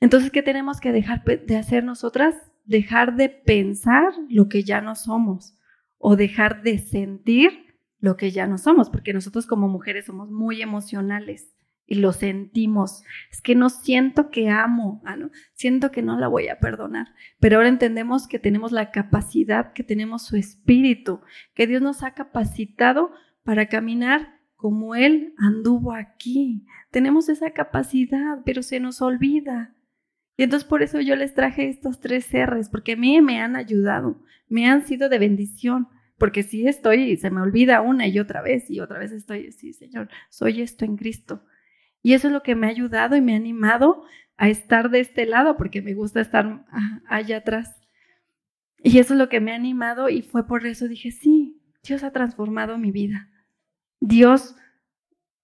Entonces, 0.00 0.30
¿qué 0.30 0.42
tenemos 0.42 0.80
que 0.80 0.92
dejar 0.92 1.24
de 1.24 1.56
hacer 1.56 1.82
nosotras? 1.82 2.36
Dejar 2.64 3.16
de 3.16 3.30
pensar 3.30 4.12
lo 4.28 4.48
que 4.48 4.64
ya 4.64 4.82
no 4.82 4.94
somos 4.94 5.56
o 5.96 6.16
dejar 6.16 6.62
de 6.62 6.78
sentir 6.78 7.78
lo 8.00 8.16
que 8.16 8.32
ya 8.32 8.46
no 8.46 8.58
somos, 8.58 8.90
porque 8.90 9.14
nosotros 9.14 9.46
como 9.46 9.68
mujeres 9.68 10.06
somos 10.06 10.30
muy 10.30 10.60
emocionales 10.60 11.54
y 11.92 11.94
lo 11.96 12.14
sentimos. 12.14 13.04
Es 13.30 13.42
que 13.42 13.54
no 13.54 13.68
siento 13.68 14.30
que 14.30 14.48
amo, 14.48 15.02
ah, 15.04 15.14
¿no? 15.14 15.30
siento 15.52 15.90
que 15.90 16.00
no 16.00 16.18
la 16.18 16.26
voy 16.26 16.48
a 16.48 16.58
perdonar, 16.58 17.08
pero 17.38 17.56
ahora 17.56 17.68
entendemos 17.68 18.26
que 18.26 18.38
tenemos 18.38 18.72
la 18.72 18.90
capacidad, 18.90 19.74
que 19.74 19.84
tenemos 19.84 20.24
su 20.24 20.36
espíritu, 20.36 21.20
que 21.54 21.66
Dios 21.66 21.82
nos 21.82 22.02
ha 22.02 22.14
capacitado 22.14 23.12
para 23.44 23.66
caminar 23.66 24.40
como 24.56 24.94
Él 24.94 25.34
anduvo 25.36 25.92
aquí. 25.92 26.64
Tenemos 26.90 27.28
esa 27.28 27.50
capacidad, 27.50 28.38
pero 28.46 28.62
se 28.62 28.80
nos 28.80 29.02
olvida. 29.02 29.74
Y 30.38 30.44
entonces 30.44 30.66
por 30.66 30.82
eso 30.82 30.98
yo 31.02 31.14
les 31.14 31.34
traje 31.34 31.68
estos 31.68 32.00
tres 32.00 32.26
R's, 32.32 32.70
porque 32.70 32.92
a 32.92 32.96
mí 32.96 33.20
me 33.20 33.38
han 33.38 33.54
ayudado, 33.54 34.22
me 34.48 34.66
han 34.66 34.86
sido 34.86 35.10
de 35.10 35.18
bendición, 35.18 35.88
porque 36.16 36.42
si 36.42 36.66
estoy, 36.66 37.18
se 37.18 37.30
me 37.30 37.42
olvida 37.42 37.82
una 37.82 38.06
y 38.06 38.18
otra 38.18 38.40
vez, 38.40 38.70
y 38.70 38.80
otra 38.80 38.98
vez 38.98 39.12
estoy, 39.12 39.52
sí, 39.52 39.74
Señor, 39.74 40.08
soy 40.30 40.62
esto 40.62 40.86
en 40.86 40.96
Cristo. 40.96 41.44
Y 42.02 42.14
eso 42.14 42.26
es 42.26 42.32
lo 42.32 42.42
que 42.42 42.54
me 42.54 42.66
ha 42.66 42.70
ayudado 42.70 43.16
y 43.16 43.20
me 43.20 43.34
ha 43.34 43.36
animado 43.36 44.04
a 44.36 44.48
estar 44.48 44.90
de 44.90 45.00
este 45.00 45.24
lado, 45.24 45.56
porque 45.56 45.82
me 45.82 45.94
gusta 45.94 46.20
estar 46.20 46.64
allá 47.06 47.38
atrás. 47.38 47.80
Y 48.82 48.98
eso 48.98 49.14
es 49.14 49.18
lo 49.18 49.28
que 49.28 49.40
me 49.40 49.52
ha 49.52 49.56
animado 49.56 50.08
y 50.08 50.22
fue 50.22 50.46
por 50.46 50.66
eso 50.66 50.88
dije, 50.88 51.12
sí, 51.12 51.62
Dios 51.84 52.02
ha 52.02 52.10
transformado 52.10 52.78
mi 52.78 52.90
vida. 52.90 53.28
Dios 54.00 54.56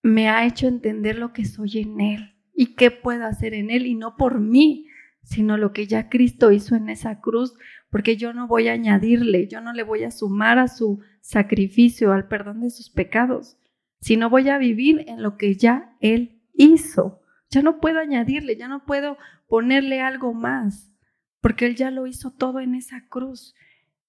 me 0.03 0.29
ha 0.29 0.45
hecho 0.47 0.67
entender 0.67 1.17
lo 1.17 1.33
que 1.33 1.45
soy 1.45 1.79
en 1.79 2.01
Él 2.01 2.35
y 2.55 2.75
qué 2.75 2.91
puedo 2.91 3.25
hacer 3.25 3.55
en 3.55 3.71
Él 3.71 3.87
y 3.87 3.95
no 3.95 4.17
por 4.17 4.41
mí, 4.41 4.87
sino 5.23 5.57
lo 5.57 5.73
que 5.73 5.87
ya 5.87 6.09
Cristo 6.09 6.51
hizo 6.51 6.75
en 6.75 6.89
esa 6.89 7.21
cruz, 7.21 7.55
porque 7.91 8.17
yo 8.17 8.33
no 8.33 8.49
voy 8.49 8.69
a 8.69 8.73
añadirle, 8.73 9.47
yo 9.47 9.61
no 9.61 9.73
le 9.73 9.83
voy 9.83 10.03
a 10.05 10.11
sumar 10.11 10.59
a 10.59 10.67
su 10.67 11.01
sacrificio, 11.21 12.13
al 12.13 12.27
perdón 12.27 12.61
de 12.61 12.71
sus 12.71 12.91
pecados, 12.91 13.59
sino 14.01 14.31
voy 14.31 14.49
a 14.49 14.59
vivir 14.59 15.05
en 15.07 15.23
lo 15.23 15.37
que 15.37 15.55
ya 15.55 15.97
Él 16.01 16.38
hizo. 16.59 17.23
ya 17.51 17.63
no 17.63 17.81
puedo 17.81 17.99
añadirle, 17.99 18.57
ya 18.57 18.69
no 18.69 18.85
puedo 18.85 19.17
ponerle 19.47 20.03
algo 20.03 20.35
más, 20.35 20.93
porque 21.41 21.65
Él 21.65 21.77
ya 21.77 21.91
lo 21.91 22.07
hizo 22.07 22.31
todo 22.31 22.61
en 22.61 22.75
esa 22.75 23.09
cruz. 23.09 23.55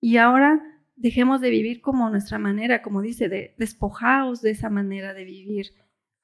Y 0.01 0.17
ahora 0.17 0.61
dejemos 0.97 1.39
de 1.39 1.49
vivir 1.49 1.79
como 1.79 2.09
nuestra 2.09 2.37
manera, 2.37 2.81
como 2.81 3.01
dice, 3.01 3.29
de 3.29 3.55
despojaos 3.57 4.41
de 4.41 4.51
esa 4.51 4.69
manera 4.69 5.13
de 5.13 5.23
vivir, 5.23 5.67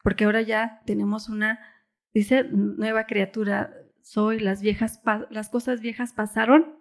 porque 0.03 0.25
ahora 0.25 0.41
ya 0.41 0.81
tenemos 0.85 1.29
una, 1.29 1.59
dice, 2.13 2.43
nueva 2.43 3.05
criatura, 3.05 3.73
soy, 4.01 4.39
las 4.39 4.61
viejas, 4.61 5.01
las 5.29 5.49
cosas 5.49 5.79
viejas 5.79 6.11
pasaron, 6.11 6.75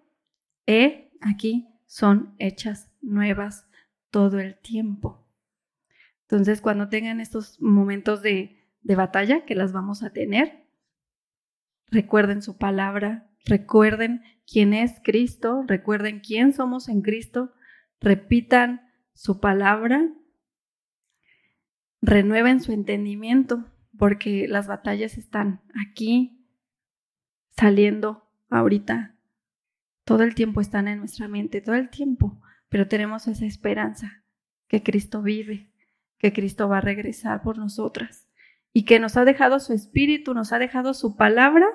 he 0.66 1.12
aquí 1.20 1.68
son 1.86 2.34
hechas 2.38 2.90
nuevas 3.00 3.68
todo 4.10 4.40
el 4.40 4.56
tiempo. 4.56 5.24
Entonces, 6.22 6.60
cuando 6.60 6.88
tengan 6.88 7.20
estos 7.20 7.60
momentos 7.60 8.22
de, 8.22 8.63
de 8.84 8.94
batalla, 8.94 9.44
que 9.44 9.54
las 9.54 9.72
vamos 9.72 10.02
a 10.02 10.10
tener, 10.10 10.68
recuerden 11.90 12.42
su 12.42 12.56
palabra, 12.56 13.30
recuerden 13.46 14.22
quién 14.46 14.74
es 14.74 15.00
Cristo, 15.02 15.64
recuerden 15.66 16.20
quién 16.20 16.52
somos 16.52 16.88
en 16.88 17.02
Cristo, 17.02 17.52
repitan 18.00 18.82
su 19.14 19.40
palabra, 19.40 20.12
renueven 22.02 22.60
su 22.60 22.72
entendimiento, 22.72 23.64
porque 23.96 24.46
las 24.48 24.66
batallas 24.66 25.16
están 25.16 25.62
aquí, 25.88 26.46
saliendo 27.56 28.28
ahorita. 28.50 29.16
Todo 30.04 30.24
el 30.24 30.34
tiempo 30.34 30.60
están 30.60 30.88
en 30.88 30.98
nuestra 30.98 31.28
mente, 31.28 31.62
todo 31.62 31.76
el 31.76 31.88
tiempo, 31.88 32.42
pero 32.68 32.86
tenemos 32.88 33.28
esa 33.28 33.46
esperanza 33.46 34.24
que 34.68 34.82
Cristo 34.82 35.22
vive, 35.22 35.72
que 36.18 36.34
Cristo 36.34 36.68
va 36.68 36.78
a 36.78 36.82
regresar 36.82 37.42
por 37.42 37.56
nosotras 37.56 38.23
y 38.76 38.84
que 38.84 38.98
nos 38.98 39.16
ha 39.16 39.24
dejado 39.24 39.60
su 39.60 39.72
espíritu, 39.72 40.34
nos 40.34 40.52
ha 40.52 40.58
dejado 40.58 40.92
su 40.92 41.16
palabra 41.16 41.66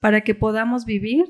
para 0.00 0.22
que 0.22 0.34
podamos 0.34 0.86
vivir 0.86 1.26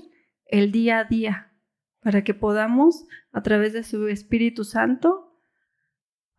el 0.46 0.70
día 0.70 1.00
a 1.00 1.04
día, 1.04 1.52
para 2.00 2.22
que 2.22 2.34
podamos, 2.34 3.04
a 3.32 3.42
través 3.42 3.72
de 3.72 3.82
su 3.82 4.06
Espíritu 4.06 4.62
Santo, 4.62 5.36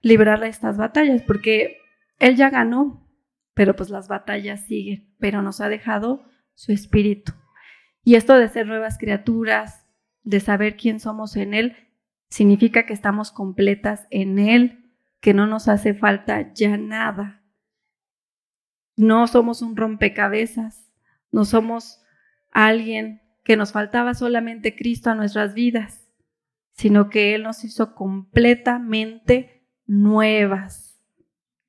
librar 0.02 0.42
estas 0.46 0.78
batallas, 0.78 1.22
porque 1.24 1.78
Él 2.20 2.38
ya 2.38 2.50
ganó, 2.50 3.06
pero 3.54 3.76
pues 3.76 3.90
las 3.90 4.08
batallas 4.08 4.66
siguen, 4.66 5.14
pero 5.20 5.42
nos 5.42 5.60
ha 5.60 5.68
dejado 5.68 6.24
su 6.54 6.72
Espíritu. 6.72 7.34
Y 8.06 8.16
esto 8.16 8.34
de 8.36 8.48
ser 8.48 8.66
nuevas 8.66 8.98
criaturas, 8.98 9.86
de 10.24 10.40
saber 10.40 10.78
quién 10.78 11.02
somos 11.02 11.36
en 11.36 11.54
Él, 11.54 11.76
significa 12.30 12.86
que 12.86 12.94
estamos 12.94 13.32
completas 13.34 14.08
en 14.10 14.40
Él, 14.40 14.94
que 15.20 15.34
no 15.34 15.48
nos 15.48 15.68
hace 15.68 15.94
falta 15.94 16.54
ya 16.54 16.78
nada. 16.78 17.39
No 19.00 19.28
somos 19.28 19.62
un 19.62 19.78
rompecabezas, 19.78 20.92
no 21.32 21.46
somos 21.46 22.02
alguien 22.52 23.22
que 23.46 23.56
nos 23.56 23.72
faltaba 23.72 24.14
solamente 24.14 24.76
Cristo 24.76 25.10
a 25.10 25.16
nuestras 25.16 25.54
vidas, 25.54 26.06
sino 26.74 27.10
que 27.10 27.34
Él 27.34 27.44
nos 27.44 27.64
hizo 27.64 27.96
completamente 27.96 29.64
nuevas, 29.88 31.02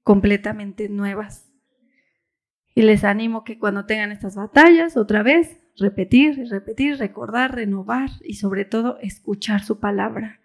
completamente 0.02 0.88
nuevas. 0.88 1.48
Y 2.74 2.82
les 2.82 3.04
animo 3.04 3.44
que 3.44 3.60
cuando 3.60 3.86
tengan 3.86 4.10
estas 4.10 4.34
batallas, 4.34 4.96
otra 4.96 5.22
vez, 5.22 5.56
repetir 5.76 6.48
repetir, 6.50 6.98
recordar, 6.98 7.54
renovar 7.54 8.10
y 8.24 8.34
sobre 8.34 8.64
todo 8.64 8.98
escuchar 9.02 9.62
su 9.62 9.78
palabra. 9.78 10.40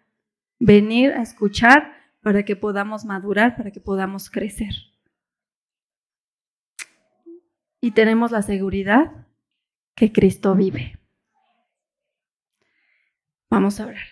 Venir 0.59 1.13
a 1.13 1.23
escuchar 1.23 1.93
para 2.21 2.43
que 2.43 2.55
podamos 2.55 3.05
madurar, 3.05 3.55
para 3.55 3.71
que 3.71 3.79
podamos 3.79 4.29
crecer. 4.29 4.94
Y 7.85 7.91
tenemos 7.91 8.31
la 8.31 8.41
seguridad 8.41 9.11
que 9.93 10.11
Cristo 10.11 10.55
vive. 10.55 10.97
Vamos 13.47 13.79
a 13.79 13.85
orar. 13.85 14.07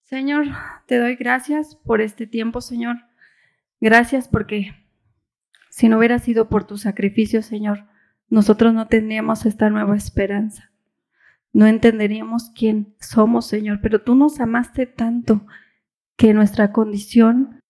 Señor, 0.00 0.46
te 0.86 0.98
doy 0.98 1.14
gracias 1.14 1.76
por 1.76 2.00
este 2.00 2.26
tiempo, 2.26 2.60
Señor. 2.60 2.96
Gracias 3.80 4.26
porque 4.26 4.74
si 5.70 5.88
no 5.88 5.98
hubiera 5.98 6.18
sido 6.18 6.48
por 6.48 6.64
tu 6.64 6.78
sacrificio, 6.78 7.42
Señor, 7.42 7.86
nosotros 8.28 8.74
no 8.74 8.88
tendríamos 8.88 9.46
esta 9.46 9.70
nueva 9.70 9.96
esperanza. 9.96 10.72
No 11.52 11.68
entenderíamos 11.68 12.50
quién 12.56 12.96
somos, 12.98 13.46
Señor, 13.46 13.78
pero 13.80 14.02
tú 14.02 14.16
nos 14.16 14.40
amaste 14.40 14.86
tanto 14.86 15.46
que 16.16 16.34
nuestra 16.34 16.72
condición 16.72 17.61